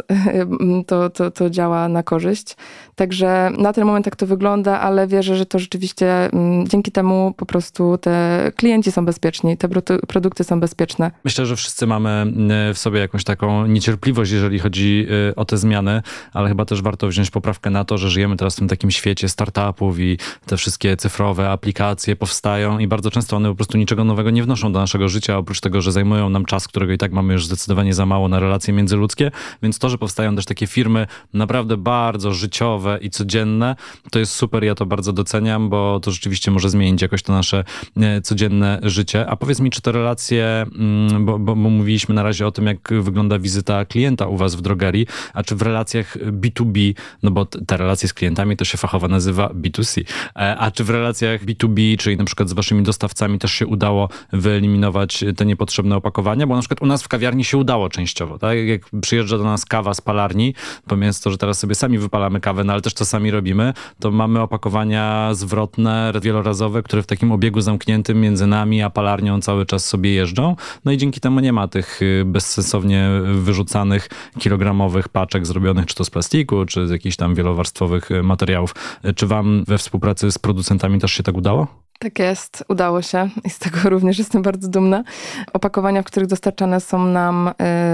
To, 0.86 1.10
to, 1.10 1.30
to 1.30 1.50
działa 1.50 1.88
na 1.88 2.02
korzyść. 2.02 2.56
Także 2.94 3.50
na 3.58 3.72
ten 3.72 3.84
moment 3.84 4.04
tak 4.04 4.16
to 4.16 4.26
wygląda, 4.26 4.80
ale 4.80 5.06
wierzę, 5.06 5.36
że 5.36 5.46
to 5.46 5.58
rzeczywiście 5.58 6.32
mm, 6.32 6.68
dzięki 6.68 6.92
temu 6.92 7.34
po 7.36 7.46
prostu 7.46 7.98
te 7.98 8.42
klienci 8.56 8.92
są 8.92 9.04
bezpieczni, 9.04 9.56
te 9.56 9.68
produ- 9.68 10.06
produkty 10.06 10.44
są 10.44 10.60
bezpieczne. 10.60 11.10
Myślę, 11.24 11.46
że 11.46 11.56
wszyscy 11.56 11.86
mamy 11.86 12.32
w 12.74 12.78
sobie 12.78 13.00
jakąś 13.00 13.24
taką 13.24 13.39
niecierpliwość, 13.68 14.32
jeżeli 14.32 14.58
chodzi 14.58 15.06
y, 15.30 15.34
o 15.34 15.44
te 15.44 15.58
zmiany, 15.58 16.02
ale 16.32 16.48
chyba 16.48 16.64
też 16.64 16.82
warto 16.82 17.08
wziąć 17.08 17.30
poprawkę 17.30 17.70
na 17.70 17.84
to, 17.84 17.98
że 17.98 18.10
żyjemy 18.10 18.36
teraz 18.36 18.54
w 18.54 18.58
tym 18.58 18.68
takim 18.68 18.90
świecie 18.90 19.28
startupów 19.28 19.98
i 19.98 20.18
te 20.46 20.56
wszystkie 20.56 20.96
cyfrowe 20.96 21.50
aplikacje 21.50 22.16
powstają 22.16 22.78
i 22.78 22.86
bardzo 22.86 23.10
często 23.10 23.36
one 23.36 23.48
po 23.48 23.54
prostu 23.54 23.78
niczego 23.78 24.04
nowego 24.04 24.30
nie 24.30 24.42
wnoszą 24.42 24.72
do 24.72 24.80
naszego 24.80 25.08
życia, 25.08 25.38
oprócz 25.38 25.60
tego, 25.60 25.82
że 25.82 25.92
zajmują 25.92 26.30
nam 26.30 26.44
czas, 26.44 26.68
którego 26.68 26.92
i 26.92 26.98
tak 26.98 27.12
mamy 27.12 27.32
już 27.32 27.46
zdecydowanie 27.46 27.94
za 27.94 28.06
mało 28.06 28.28
na 28.28 28.40
relacje 28.40 28.74
międzyludzkie, 28.74 29.30
więc 29.62 29.78
to, 29.78 29.88
że 29.88 29.98
powstają 29.98 30.36
też 30.36 30.44
takie 30.44 30.66
firmy 30.66 31.06
naprawdę 31.34 31.76
bardzo 31.76 32.32
życiowe 32.34 32.98
i 33.02 33.10
codzienne, 33.10 33.76
to 34.10 34.18
jest 34.18 34.32
super, 34.32 34.64
ja 34.64 34.74
to 34.74 34.86
bardzo 34.86 35.12
doceniam, 35.12 35.68
bo 35.68 36.00
to 36.00 36.10
rzeczywiście 36.10 36.50
może 36.50 36.70
zmienić 36.70 37.02
jakoś 37.02 37.22
to 37.22 37.32
nasze 37.32 37.64
e, 37.96 38.20
codzienne 38.20 38.80
życie. 38.82 39.26
A 39.28 39.36
powiedz 39.36 39.60
mi, 39.60 39.70
czy 39.70 39.80
te 39.80 39.92
relacje, 39.92 40.66
mm, 40.78 41.24
bo, 41.24 41.38
bo, 41.38 41.56
bo 41.56 41.70
mówiliśmy 41.70 42.14
na 42.14 42.22
razie 42.22 42.46
o 42.46 42.50
tym, 42.52 42.66
jak 42.66 42.92
wygląda 43.00 43.29
wizyta 43.38 43.84
klienta 43.84 44.26
u 44.26 44.36
was 44.36 44.54
w 44.54 44.60
drogerii, 44.60 45.06
a 45.34 45.42
czy 45.42 45.56
w 45.56 45.62
relacjach 45.62 46.16
B2B, 46.16 46.94
no 47.22 47.30
bo 47.30 47.46
te 47.46 47.76
relacje 47.76 48.08
z 48.08 48.14
klientami 48.14 48.56
to 48.56 48.64
się 48.64 48.78
fachowo 48.78 49.08
nazywa 49.08 49.48
B2C, 49.48 50.04
e, 50.36 50.56
a 50.56 50.70
czy 50.70 50.84
w 50.84 50.90
relacjach 50.90 51.44
B2B, 51.44 51.96
czyli 51.96 52.16
na 52.16 52.24
przykład 52.24 52.48
z 52.48 52.52
waszymi 52.52 52.82
dostawcami 52.82 53.38
też 53.38 53.52
się 53.52 53.66
udało 53.66 54.08
wyeliminować 54.32 55.24
te 55.36 55.46
niepotrzebne 55.46 55.96
opakowania, 55.96 56.46
bo 56.46 56.54
na 56.54 56.60
przykład 56.60 56.82
u 56.82 56.86
nas 56.86 57.02
w 57.02 57.08
kawiarni 57.08 57.44
się 57.44 57.58
udało 57.58 57.88
częściowo, 57.88 58.38
tak? 58.38 58.58
Jak 58.58 58.82
przyjeżdża 59.00 59.38
do 59.38 59.44
nas 59.44 59.64
kawa 59.64 59.94
z 59.94 60.00
palarni, 60.00 60.54
pomijając 60.86 61.20
to, 61.20 61.30
że 61.30 61.38
teraz 61.38 61.58
sobie 61.58 61.74
sami 61.74 61.98
wypalamy 61.98 62.40
kawę, 62.40 62.64
no 62.64 62.72
ale 62.72 62.82
też 62.82 62.94
to 62.94 63.04
sami 63.04 63.30
robimy, 63.30 63.72
to 64.00 64.10
mamy 64.10 64.40
opakowania 64.40 65.34
zwrotne, 65.34 66.12
wielorazowe, 66.22 66.82
które 66.82 67.02
w 67.02 67.06
takim 67.06 67.32
obiegu 67.32 67.60
zamkniętym 67.60 68.20
między 68.20 68.46
nami 68.46 68.82
a 68.82 68.90
palarnią 68.90 69.40
cały 69.40 69.66
czas 69.66 69.84
sobie 69.84 70.12
jeżdżą. 70.12 70.56
No 70.84 70.92
i 70.92 70.96
dzięki 70.96 71.20
temu 71.20 71.40
nie 71.40 71.52
ma 71.52 71.68
tych 71.68 72.02
y, 72.02 72.22
bezsensownie 72.26 73.08
wyrzucanych 73.22 74.08
kilogramowych 74.38 75.08
paczek 75.08 75.46
zrobionych 75.46 75.86
czy 75.86 75.94
to 75.94 76.04
z 76.04 76.10
plastiku, 76.10 76.66
czy 76.66 76.88
z 76.88 76.90
jakichś 76.90 77.16
tam 77.16 77.34
wielowarstwowych 77.34 78.10
y, 78.10 78.22
materiałów. 78.22 78.74
Y, 79.04 79.14
Czy 79.14 79.26
wam 79.26 79.64
we 79.68 79.78
współpracy 79.78 80.32
z 80.32 80.38
producentami 80.38 80.98
też 80.98 81.12
się 81.12 81.22
tak 81.22 81.36
udało? 81.36 81.89
Tak 82.02 82.18
jest, 82.18 82.64
udało 82.68 83.02
się 83.02 83.28
i 83.44 83.50
z 83.50 83.58
tego 83.58 83.78
również 83.90 84.18
jestem 84.18 84.42
bardzo 84.42 84.68
dumna. 84.68 85.04
Opakowania, 85.52 86.02
w 86.02 86.04
których 86.04 86.28
dostarczane 86.28 86.80
są 86.80 87.04
nam 87.04 87.48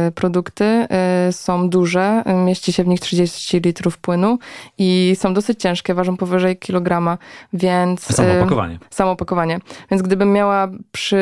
y, 0.09 0.12
produkty, 0.12 0.87
y, 1.29 1.33
są 1.33 1.69
duże, 1.69 2.23
mieści 2.45 2.73
się 2.73 2.85
w 2.85 2.87
nich 2.87 3.01
30 3.01 3.61
litrów 3.61 3.99
płynu 3.99 4.38
i 4.79 5.16
są 5.19 5.35
dosyć 5.35 5.61
ciężkie, 5.61 5.95
ważą 5.95 6.16
powyżej 6.16 6.57
kilograma, 6.57 7.19
więc... 7.53 8.01
Samo 8.01 8.29
y, 8.29 8.40
opakowanie. 8.40 8.79
Samo 8.90 9.11
opakowanie. 9.11 9.59
Więc 9.90 10.03
gdybym 10.03 10.33
miała 10.33 10.69
przy, 10.92 11.19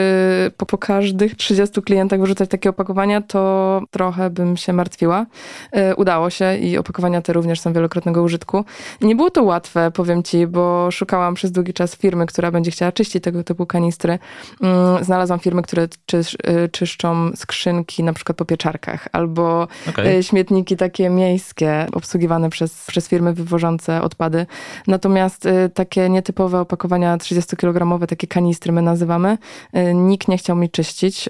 po, 0.57 0.67
po 0.67 0.79
każdych 0.79 1.37
30 1.37 1.83
klientach 1.83 2.21
wyrzucać 2.21 2.51
takie 2.51 2.71
opakowania, 2.71 3.21
to 3.21 3.81
trochę 3.91 4.31
bym 4.31 4.57
się 4.57 4.73
martwiła. 4.73 5.27
Udało 5.97 6.31
się 6.31 6.57
i 6.57 6.79
opakowania 6.79 7.23
te 7.23 7.33
również 7.33 7.61
są 7.61 7.73
wielokrotnego 7.73 8.23
użytku. 8.23 8.65
Nie 9.01 9.17
było 9.17 9.31
to 9.31 9.43
łatwe, 9.43 9.91
powiem 9.91 10.23
ci, 10.23 10.47
bo 10.47 10.91
szukałam 10.91 11.35
przez 11.35 11.53
długi 11.53 11.73
czas 11.73 11.97
firmy, 11.97 12.27
która 12.27 12.51
będzie 12.51 12.74
chciała 12.75 12.93
czyścić 12.93 13.25
tego 13.25 13.45
typu 13.45 13.67
kanistry. 13.67 14.19
Mm, 14.63 15.05
znalazłam 15.05 15.39
firmy, 15.39 15.63
które 15.63 15.89
czysz, 16.07 16.35
y, 16.35 16.69
czyszczą 16.69 17.31
skrzynki 17.37 18.03
na 18.03 18.13
przykład 18.13 18.39
po 18.39 18.45
pieczarkach 18.45 19.09
albo 19.13 19.69
Okej. 19.89 20.19
y, 20.19 20.23
śmietniki 20.23 20.77
takie 20.77 21.11
miejskie 21.11 21.87
obsługiwane 21.93 22.51
przez, 22.51 22.87
przez 22.87 23.09
firmy 23.09 23.35
wywożące 23.35 24.03
odpady. 24.03 24.47
Natomiast 24.87 25.47
y, 25.47 25.71
takie 25.75 26.09
nietypowe 26.09 26.61
opakowania 26.61 27.17
30-kilogramowe, 27.17 28.07
takie 28.07 28.27
kanistry 28.27 28.73
my 28.73 28.83
nazywamy, 28.83 29.39
y, 29.77 29.95
nikt 29.95 30.29
nie 30.29 30.39
chciał 30.39 30.57
mi 30.57 30.71
czyścić, 30.71 31.29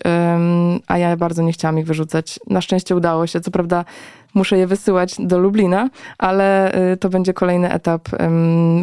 a 0.86 0.98
ja 0.98 1.16
bardzo 1.16 1.42
nie 1.42 1.52
chciałam 1.52 1.78
ich 1.78 1.86
wyrzucać. 1.86 2.40
Na 2.46 2.60
szczęście 2.60 2.96
udało 2.96 3.26
się. 3.26 3.40
Co 3.40 3.50
prawda 3.50 3.84
muszę 4.34 4.58
je 4.58 4.66
wysyłać 4.66 5.14
do 5.18 5.38
Lublina, 5.38 5.90
ale 6.18 6.74
y, 6.92 6.96
to 6.96 7.08
będzie 7.08 7.34
kolejny 7.34 7.72
etap. 7.72 8.08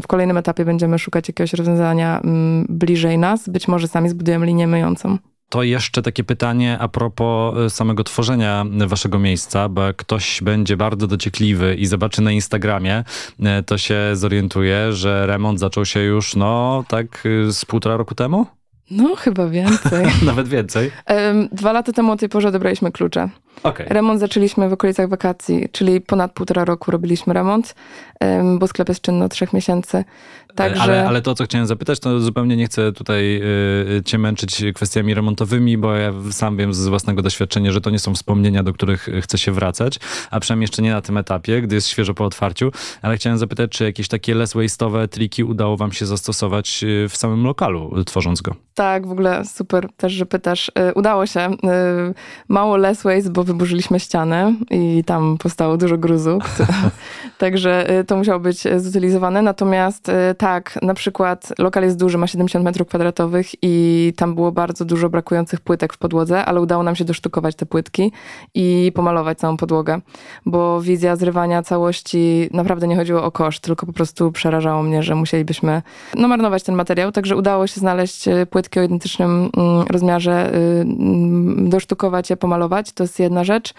W 0.03 0.07
kolejnym 0.07 0.37
etapie 0.37 0.65
będziemy 0.65 0.99
szukać 0.99 1.27
jakiegoś 1.27 1.53
rozwiązania 1.53 2.21
bliżej 2.69 3.17
nas. 3.17 3.49
Być 3.49 3.67
może 3.67 3.87
sami 3.87 4.09
zbudujemy 4.09 4.45
linię 4.45 4.67
myjącą. 4.67 5.17
To 5.51 5.63
jeszcze 5.63 6.01
takie 6.01 6.23
pytanie 6.23 6.77
a 6.79 6.87
propos 6.87 7.57
e, 7.57 7.69
samego 7.69 8.03
tworzenia 8.03 8.65
waszego 8.87 9.19
miejsca, 9.19 9.69
bo 9.69 9.83
jak 9.83 9.95
ktoś 9.95 10.41
będzie 10.43 10.77
bardzo 10.77 11.07
dociekliwy 11.07 11.75
i 11.75 11.85
zobaczy 11.85 12.21
na 12.21 12.31
Instagramie, 12.31 13.03
e, 13.39 13.63
to 13.63 13.77
się 13.77 13.99
zorientuje, 14.13 14.93
że 14.93 15.27
remont 15.27 15.59
zaczął 15.59 15.85
się 15.85 15.99
już, 15.99 16.35
no, 16.35 16.83
tak 16.87 17.23
z 17.49 17.65
półtora 17.65 17.97
roku 17.97 18.15
temu? 18.15 18.45
No, 18.91 19.15
chyba 19.15 19.47
więcej. 19.47 20.05
Nawet 20.25 20.47
więcej. 20.47 20.91
Dwa 21.51 21.71
lata 21.71 21.91
temu 21.91 22.11
o 22.11 22.17
tej 22.17 22.29
porze 22.29 22.47
odebraliśmy 22.47 22.91
klucze. 22.91 23.29
Okej. 23.63 23.85
Remont 23.89 24.19
zaczęliśmy 24.19 24.69
w 24.69 24.73
okolicach 24.73 25.09
wakacji, 25.09 25.69
czyli 25.71 26.01
ponad 26.01 26.31
półtora 26.31 26.65
roku 26.65 26.91
robiliśmy 26.91 27.33
remont, 27.33 27.75
bo 28.57 28.67
sklep 28.67 28.89
jest 28.89 29.01
czynny 29.01 29.25
od 29.25 29.31
trzech 29.31 29.53
miesięcy. 29.53 30.03
Także 30.55 30.81
Ale, 30.83 31.07
ale 31.07 31.21
to, 31.21 31.35
co 31.35 31.43
chciałem 31.43 31.67
zapytać, 31.67 31.99
to 31.99 32.19
zupełnie 32.19 32.57
nie 32.57 32.65
chcę 32.65 32.91
tutaj 32.91 33.41
y, 33.97 34.03
cię 34.05 34.17
męczyć 34.17 34.63
kwestiami 34.75 35.13
remontowymi, 35.13 35.77
bo 35.77 35.93
ja 35.93 36.13
sam 36.31 36.57
wiem 36.57 36.73
z 36.73 36.87
własnego 36.87 37.21
doświadczenia, 37.21 37.71
że 37.71 37.81
to 37.81 37.89
nie 37.89 37.99
są 37.99 38.13
wspomnienia, 38.13 38.63
do 38.63 38.73
których 38.73 39.09
chcę 39.21 39.37
się 39.37 39.51
wracać, 39.51 39.99
a 40.31 40.39
przynajmniej 40.39 40.63
jeszcze 40.63 40.81
nie 40.81 40.91
na 40.91 41.01
tym 41.01 41.17
etapie, 41.17 41.61
gdy 41.61 41.75
jest 41.75 41.87
świeżo 41.87 42.13
po 42.13 42.25
otwarciu, 42.25 42.71
ale 43.01 43.15
chciałem 43.15 43.39
zapytać, 43.39 43.71
czy 43.71 43.83
jakieś 43.83 44.07
takie 44.07 44.35
less 44.35 44.55
waste'owe 44.55 45.07
triki 45.07 45.43
udało 45.43 45.77
wam 45.77 45.91
się 45.91 46.05
zastosować 46.05 46.83
y, 46.83 47.09
w 47.09 47.17
samym 47.17 47.43
lokalu, 47.43 47.99
y, 47.99 48.05
tworząc 48.05 48.41
go? 48.41 48.55
tak, 48.81 49.07
w 49.07 49.11
ogóle 49.11 49.45
super 49.45 49.89
też, 49.97 50.13
że 50.13 50.25
pytasz. 50.25 50.71
Y, 50.89 50.93
Udało 50.93 51.25
się. 51.25 51.49
Y, 51.49 52.13
Mało 52.47 52.77
less 52.77 53.03
waste, 53.03 53.29
bo 53.29 53.40
wyburzyliśmy 53.43 53.99
ścianę 53.99 54.54
i 54.71 55.04
tam 55.04 55.38
powstało 55.38 55.77
dużo 55.77 55.97
gruzu. 55.97 56.39
Także 57.38 57.99
y, 57.99 58.04
to 58.04 58.17
musiało 58.17 58.39
być 58.39 58.63
zutylizowane. 58.77 59.41
Natomiast 59.41 60.10
y, 60.10 60.13
tak, 60.38 60.80
na 60.82 60.93
przykład 60.93 61.54
lokal 61.60 61.84
jest 61.84 61.97
duży, 61.97 62.17
ma 62.17 62.27
70 62.27 62.65
metrów 62.65 62.88
kwadratowych 62.88 63.47
i 63.62 64.13
tam 64.17 64.36
było 64.36 64.51
bardzo 64.51 64.86
dużo 64.86 65.10
brakujących 65.10 65.62
płytek 65.62 65.93
w 65.93 65.97
podłodze, 65.97 66.45
ale 66.45 66.62
udało 66.62 66.84
nam 66.84 66.95
się 66.95 67.06
dosztukować 67.06 67.56
te 67.56 67.65
płytki 67.65 68.12
i 68.54 68.91
pomalować 68.95 69.38
całą 69.38 69.58
podłogę, 69.58 70.01
bo 70.45 70.82
wizja 70.82 71.15
zrywania 71.15 71.63
całości 71.63 72.49
naprawdę 72.54 72.88
nie 72.88 72.95
chodziło 72.95 73.23
o 73.23 73.32
koszt, 73.32 73.63
tylko 73.63 73.86
po 73.86 73.93
prostu 73.93 74.32
przerażało 74.32 74.84
mnie, 74.84 75.04
że 75.04 75.15
musielibyśmy 75.15 75.82
no, 76.15 76.27
marnować 76.27 76.63
ten 76.63 76.75
materiał, 76.75 77.12
także 77.12 77.36
udało 77.36 77.67
się 77.67 77.80
znaleźć 77.80 78.27
y, 78.27 78.45
płytki 78.45 78.80
o 78.80 78.84
identycznym 78.84 79.49
mm, 79.58 79.86
rozmiarze, 79.89 80.54
mm, 80.54 81.69
dosztukować 81.69 82.30
je, 82.30 82.38
pomalować, 82.38 82.91
to 82.91 83.04
jest 83.04 83.19
jedna 83.19 83.30
rzecz. 83.43 83.73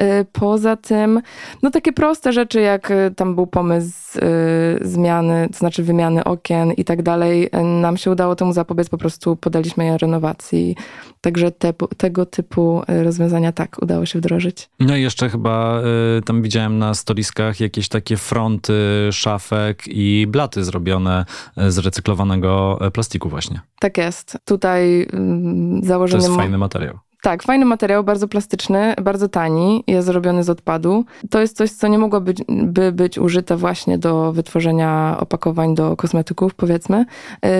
Y, 0.00 0.26
Poza 0.32 0.76
tym, 0.76 1.22
no 1.62 1.70
takie 1.70 1.92
proste 1.92 2.32
rzeczy, 2.32 2.60
jak 2.60 2.90
y, 2.90 3.12
tam 3.16 3.34
był 3.34 3.46
pomysł 3.46 4.18
y, 4.18 4.88
zmiany, 4.88 5.48
to 5.52 5.58
znaczy 5.58 5.82
wymiany 5.82 6.24
okien 6.24 6.72
i 6.72 6.84
tak 6.84 7.02
dalej, 7.02 7.50
nam 7.80 7.96
się 7.96 8.10
udało 8.10 8.36
temu 8.36 8.52
zapobiec, 8.52 8.88
po 8.88 8.98
prostu 8.98 9.36
podaliśmy 9.36 9.84
je 9.84 9.98
renowacji. 9.98 10.76
Także 11.20 11.50
te, 11.50 11.72
tego 11.96 12.26
typu 12.26 12.82
rozwiązania 12.88 13.52
tak, 13.52 13.76
udało 13.82 14.06
się 14.06 14.18
wdrożyć. 14.18 14.68
No 14.80 14.96
i 14.96 15.02
jeszcze 15.02 15.28
chyba 15.28 15.82
tam 16.24 16.42
widziałem 16.42 16.78
na 16.78 16.94
stoliskach 16.94 17.60
jakieś 17.60 17.88
takie 17.88 18.16
fronty 18.16 18.72
szafek 19.12 19.82
i 19.86 20.26
blaty 20.28 20.64
zrobione 20.64 21.24
z 21.56 21.78
recyklowanego 21.78 22.78
plastiku 22.92 23.28
właśnie. 23.28 23.60
Tak 23.80 23.98
jest. 23.98 24.38
Tutaj 24.44 25.06
mm, 25.12 25.80
To 25.80 25.86
założeniem... 25.86 26.26
jest 26.26 26.36
fajny 26.36 26.58
materiał. 26.58 26.98
Tak, 27.22 27.42
fajny 27.42 27.64
materiał, 27.64 28.04
bardzo 28.04 28.28
plastyczny, 28.28 28.94
bardzo 29.02 29.28
tani, 29.28 29.84
jest 29.86 30.06
zrobiony 30.06 30.44
z 30.44 30.50
odpadu. 30.50 31.04
To 31.30 31.40
jest 31.40 31.56
coś, 31.56 31.70
co 31.70 31.88
nie 31.88 31.98
mogło 31.98 32.20
być, 32.20 32.42
by 32.48 32.92
być 32.92 33.18
użyte 33.18 33.56
właśnie 33.56 33.98
do 33.98 34.32
wytworzenia 34.32 35.16
opakowań 35.20 35.74
do 35.74 35.96
kosmetyków, 35.96 36.54
powiedzmy. 36.54 37.04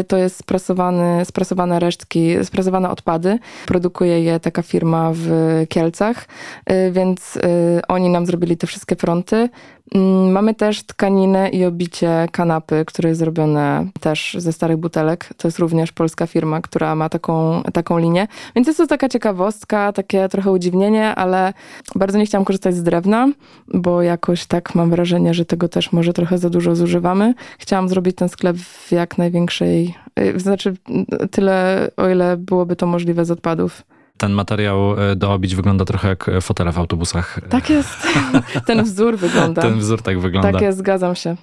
Y, 0.00 0.04
To 0.04 0.16
jest 0.16 0.36
sprasowany, 0.36 1.24
sprasowane 1.24 1.80
resztki, 1.80 2.44
sprasowane 2.44 2.90
odpady. 2.90 3.38
Produkuje 3.66 4.22
je 4.22 4.40
taka 4.40 4.62
firma 4.62 5.10
w 5.14 5.28
Kielcach, 5.68 6.26
y, 6.70 6.92
więc 6.92 7.36
y, 7.36 7.40
oni 7.88 8.08
nam 8.08 8.26
zrobili 8.26 8.56
te 8.56 8.66
wszystkie 8.66 8.96
fronty. 8.96 9.48
Mm, 9.94 10.32
Mamy 10.32 10.54
też 10.54 10.82
tkaninę 10.82 11.48
i 11.48 11.64
obicie 11.64 12.26
kanapy, 12.32 12.84
które 12.86 13.08
jest 13.08 13.18
zrobione 13.18 13.86
też 14.00 14.36
ze 14.38 14.52
starych 14.52 14.76
butelek. 14.76 15.28
To 15.36 15.48
jest 15.48 15.58
również 15.58 15.92
polska 15.92 16.26
firma, 16.26 16.60
która 16.60 16.94
ma 16.94 17.08
taką, 17.08 17.62
taką 17.72 17.98
linię. 17.98 18.28
Więc 18.56 18.66
jest 18.68 18.78
to 18.78 18.86
taka 18.86 19.08
ciekawostka, 19.48 19.92
takie 19.92 20.28
trochę 20.28 20.50
udziwnienie, 20.50 21.14
ale 21.14 21.52
bardzo 21.94 22.18
nie 22.18 22.26
chciałam 22.26 22.44
korzystać 22.44 22.74
z 22.74 22.82
drewna, 22.82 23.28
bo 23.74 24.02
jakoś 24.02 24.46
tak 24.46 24.74
mam 24.74 24.90
wrażenie, 24.90 25.34
że 25.34 25.44
tego 25.44 25.68
też 25.68 25.92
może 25.92 26.12
trochę 26.12 26.38
za 26.38 26.50
dużo 26.50 26.76
zużywamy. 26.76 27.34
Chciałam 27.58 27.88
zrobić 27.88 28.16
ten 28.16 28.28
sklep 28.28 28.56
w 28.56 28.92
jak 28.92 29.18
największej, 29.18 29.94
y, 30.20 30.40
znaczy 30.40 30.74
y, 31.22 31.28
tyle, 31.28 31.88
o 31.96 32.08
ile 32.08 32.36
byłoby 32.36 32.76
to 32.76 32.86
możliwe 32.86 33.24
z 33.24 33.30
odpadów. 33.30 33.82
Ten 34.16 34.32
materiał 34.32 35.10
y, 35.12 35.16
do 35.16 35.32
obić 35.32 35.54
wygląda 35.54 35.84
trochę 35.84 36.08
jak 36.08 36.30
fotele 36.40 36.72
w 36.72 36.78
autobusach. 36.78 37.40
Tak 37.48 37.70
jest. 37.70 38.06
Ten 38.66 38.84
wzór 38.84 39.16
wygląda. 39.16 39.62
Ten 39.62 39.78
wzór 39.78 40.02
tak 40.02 40.20
wygląda. 40.20 40.52
Tak 40.52 40.62
jest, 40.62 40.78
zgadzam 40.78 41.14
się. 41.14 41.36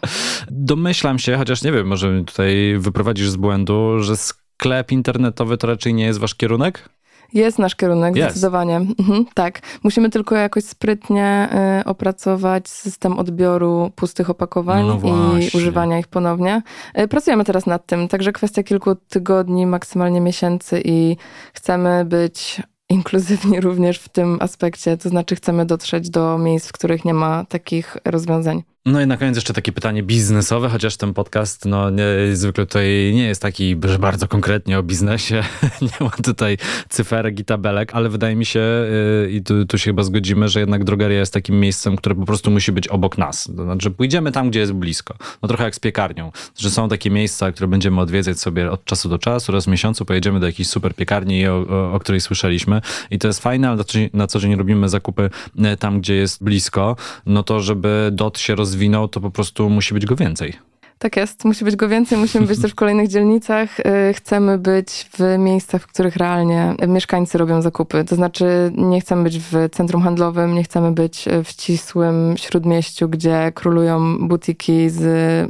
Domyślam 0.51 1.19
się, 1.19 1.37
chociaż 1.37 1.63
nie 1.63 1.71
wiem, 1.71 1.87
może 1.87 2.23
tutaj 2.25 2.75
wyprowadzisz 2.77 3.29
z 3.29 3.35
błędu, 3.35 3.99
że 3.99 4.17
sklep 4.17 4.91
internetowy 4.91 5.57
to 5.57 5.67
raczej 5.67 5.93
nie 5.93 6.05
jest 6.05 6.19
wasz 6.19 6.35
kierunek? 6.35 6.89
Jest 7.33 7.59
nasz 7.59 7.75
kierunek, 7.75 8.15
Jest. 8.15 8.31
zdecydowanie. 8.31 8.75
Mhm, 8.75 9.25
tak. 9.33 9.59
Musimy 9.83 10.09
tylko 10.09 10.35
jakoś 10.35 10.63
sprytnie 10.63 11.49
y, 11.81 11.85
opracować 11.85 12.69
system 12.69 13.19
odbioru 13.19 13.91
pustych 13.95 14.29
opakowań 14.29 14.87
No 14.87 14.99
i 15.03 15.49
używania 15.53 15.99
ich 15.99 16.07
ponownie. 16.07 16.61
Y, 16.99 17.07
pracujemy 17.07 17.43
teraz 17.45 17.65
nad 17.65 17.85
tym, 17.85 18.07
także 18.07 18.31
kwestia 18.31 18.63
kilku 18.63 18.95
tygodni, 18.95 19.65
maksymalnie 19.65 20.21
miesięcy 20.21 20.81
i 20.85 21.17
chcemy 21.53 22.05
być 22.05 22.61
inkluzywni 22.89 23.61
również 23.67 23.99
w 23.99 24.09
tym 24.09 24.37
aspekcie, 24.41 24.97
to 24.97 25.09
znaczy 25.09 25.35
chcemy 25.35 25.65
dotrzeć 25.65 26.09
do 26.09 26.37
miejsc, 26.37 26.67
w 26.67 26.71
których 26.71 27.05
nie 27.05 27.13
ma 27.13 27.45
takich 27.45 27.97
rozwiązań. 28.05 28.63
No 28.87 29.01
i 29.01 29.07
na 29.07 29.17
koniec 29.17 29.35
jeszcze 29.35 29.53
takie 29.53 29.71
pytanie 29.71 30.03
biznesowe, 30.03 30.69
chociaż 30.69 30.97
ten 30.97 31.13
podcast 31.13 31.65
no, 31.65 31.89
nie, 31.89 32.03
zwykle 32.33 32.65
tutaj 32.65 33.11
nie 33.15 33.27
jest 33.27 33.41
taki, 33.41 33.75
że 33.83 33.99
bardzo 33.99 34.27
konkretnie 34.27 34.79
o 34.79 34.83
biznesie, 34.83 35.43
nie 35.81 36.05
ma 36.05 36.09
tutaj 36.09 36.57
cyferek 36.89 37.39
i 37.39 37.45
tabelek, 37.45 37.93
ale 37.93 38.09
wydaje 38.09 38.35
mi 38.35 38.45
się 38.45 38.59
yy, 38.59 39.31
i 39.31 39.43
tu, 39.43 39.65
tu 39.65 39.77
się 39.77 39.83
chyba 39.83 40.03
zgodzimy, 40.03 40.49
że 40.49 40.59
jednak 40.59 40.83
drogeria 40.83 41.19
jest 41.19 41.33
takim 41.33 41.59
miejscem, 41.59 41.95
które 41.95 42.15
po 42.15 42.25
prostu 42.25 42.51
musi 42.51 42.71
być 42.71 42.87
obok 42.87 43.17
nas. 43.17 43.49
To 43.57 43.63
znaczy 43.63 43.91
pójdziemy 43.91 44.31
tam, 44.31 44.49
gdzie 44.49 44.59
jest 44.59 44.73
blisko. 44.73 45.15
No 45.41 45.47
trochę 45.47 45.63
jak 45.63 45.75
z 45.75 45.79
piekarnią, 45.79 46.31
że 46.57 46.69
są 46.69 46.89
takie 46.89 47.09
miejsca, 47.09 47.51
które 47.51 47.67
będziemy 47.67 48.01
odwiedzać 48.01 48.39
sobie 48.39 48.71
od 48.71 48.85
czasu 48.85 49.09
do 49.09 49.17
czasu, 49.17 49.51
raz 49.51 49.65
w 49.65 49.67
miesiącu 49.67 50.05
pojedziemy 50.05 50.39
do 50.39 50.45
jakiejś 50.45 50.69
super 50.69 50.95
piekarni, 50.95 51.47
o, 51.47 51.65
o, 51.69 51.93
o 51.93 51.99
której 51.99 52.21
słyszeliśmy 52.21 52.81
i 53.11 53.19
to 53.19 53.27
jest 53.27 53.39
fajne, 53.39 53.69
ale 53.69 53.83
na 54.13 54.27
co, 54.27 54.39
dzień 54.39 54.55
robimy 54.55 54.89
zakupy 54.89 55.29
e, 55.63 55.77
tam, 55.77 56.01
gdzie 56.01 56.15
jest 56.15 56.43
blisko, 56.43 56.95
no 57.25 57.43
to 57.43 57.59
żeby 57.59 58.09
dot 58.13 58.39
się 58.39 58.55
rozwijał, 58.55 58.74
to 59.07 59.21
po 59.21 59.31
prostu 59.31 59.69
musi 59.69 59.93
być 59.93 60.05
go 60.05 60.15
więcej. 60.15 60.53
Tak 60.99 61.17
jest, 61.17 61.45
musi 61.45 61.65
być 61.65 61.75
go 61.75 61.89
więcej, 61.89 62.17
musimy 62.17 62.47
być 62.47 62.61
też 62.61 62.71
w 62.71 62.75
kolejnych 62.75 63.07
dzielnicach. 63.07 63.79
Y, 63.79 64.13
Chcemy 64.13 64.57
być 64.57 65.09
w 65.17 65.37
miejscach, 65.37 65.81
w 65.81 65.87
których 65.87 66.15
realnie 66.15 66.75
mieszkańcy 66.87 67.37
robią 67.37 67.61
zakupy. 67.61 68.03
To 68.03 68.15
znaczy 68.15 68.71
nie 68.75 69.01
chcemy 69.01 69.23
być 69.23 69.39
w 69.39 69.69
centrum 69.71 70.01
handlowym, 70.01 70.53
nie 70.53 70.63
chcemy 70.63 70.91
być 70.91 71.25
w 71.43 71.49
ścisłym 71.49 72.35
śródmieściu, 72.37 73.09
gdzie 73.09 73.51
królują 73.55 74.27
butiki 74.27 74.89
z, 74.89 75.01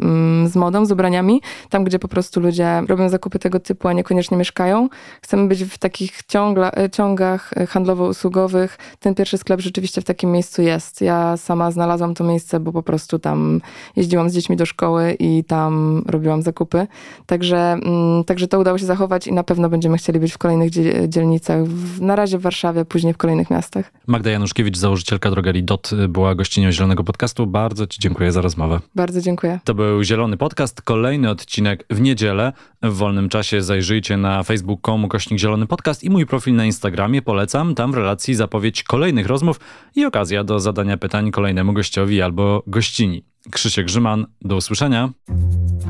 mm, 0.02 0.48
z 0.48 0.56
modą, 0.56 0.86
z 0.86 0.92
ubraniami. 0.92 1.42
Tam, 1.70 1.84
gdzie 1.84 2.00
po 2.00 2.08
prostu 2.08 2.40
ludzie 2.40 2.82
robią 2.88 3.10
zakupy 3.10 3.40
tego 3.40 3.60
typu, 3.60 3.88
a 3.88 3.94
niekoniecznie 3.94 4.38
mieszkają. 4.38 4.90
Chcemy 5.22 5.48
być 5.48 5.64
w 5.64 5.78
takich 5.78 6.20
ciągla, 6.28 6.72
ciągach 6.92 7.54
handlowo-usługowych. 7.68 8.78
Ten 9.00 9.16
pierwszy 9.16 9.38
sklep 9.38 9.62
rzeczywiście 9.62 10.02
w 10.02 10.06
takim 10.06 10.32
miejscu 10.32 10.62
jest. 10.62 11.02
Ja 11.02 11.38
sama 11.38 11.72
znalazłam 11.72 12.14
to 12.14 12.24
miejsce, 12.24 12.60
bo 12.60 12.72
po 12.72 12.84
prostu 12.84 13.20
tam 13.20 13.62
jeździłam 13.96 14.30
z 14.30 14.34
dziećmi 14.34 14.56
do 14.56 14.66
szkoły 14.66 15.16
i 15.20 15.35
i 15.38 15.44
tam 15.44 16.04
robiłam 16.08 16.42
zakupy. 16.42 16.88
Także, 17.26 17.58
mm, 17.58 18.24
także 18.24 18.48
to 18.48 18.60
udało 18.60 18.78
się 18.78 18.86
zachować 18.86 19.28
i 19.28 19.34
na 19.34 19.44
pewno 19.44 19.70
będziemy 19.70 19.98
chcieli 19.98 20.20
być 20.20 20.34
w 20.34 20.38
kolejnych 20.38 20.70
dzie- 20.70 21.10
dzielnicach. 21.10 21.60
Na 22.02 22.16
razie 22.16 22.38
w 22.38 22.42
Warszawie, 22.42 22.86
później 22.86 23.14
w 23.14 23.18
kolejnych 23.18 23.50
miastach. 23.50 23.92
Magda 24.08 24.30
Januszkiewicz, 24.32 24.78
założycielka 24.78 25.32
drogerii 25.32 25.64
DOT, 25.64 25.92
była 26.10 26.36
gościnią 26.36 26.72
Zielonego 26.72 27.04
Podcastu. 27.04 27.48
Bardzo 27.48 27.88
Ci 27.88 28.00
dziękuję 28.02 28.32
za 28.32 28.42
rozmowę. 28.42 28.80
Bardzo 28.96 29.22
dziękuję. 29.22 29.60
To 29.64 29.74
był 29.74 30.04
Zielony 30.04 30.38
Podcast, 30.38 30.82
kolejny 30.82 31.30
odcinek 31.30 31.86
w 31.90 32.02
niedzielę. 32.02 32.54
W 32.84 32.94
wolnym 32.94 33.30
czasie 33.30 33.62
zajrzyjcie 33.62 34.18
na 34.18 34.44
facebook.com 34.44 35.08
kośnik 35.08 35.40
Zielony 35.40 35.66
Podcast 35.68 36.04
i 36.04 36.10
mój 36.10 36.26
profil 36.26 36.56
na 36.56 36.66
Instagramie. 36.66 37.22
Polecam, 37.22 37.76
tam 37.76 37.92
w 37.92 37.96
relacji 37.96 38.36
zapowiedź 38.36 38.84
kolejnych 38.84 39.28
rozmów 39.28 39.60
i 39.96 40.06
okazja 40.06 40.44
do 40.44 40.60
zadania 40.60 40.98
pytań 40.98 41.32
kolejnemu 41.32 41.74
gościowi 41.74 42.22
albo 42.22 42.64
gościni. 42.68 43.24
Krzysiek 43.52 43.86
Grzyman, 43.86 44.26
do 44.42 44.56
usłyszenia. 44.56 45.10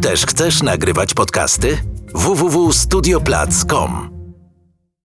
Też 0.01 0.25
chcesz 0.25 0.63
nagrywać 0.63 1.13
podcasty? 1.13 1.77
www.studioplac.com 2.13 4.14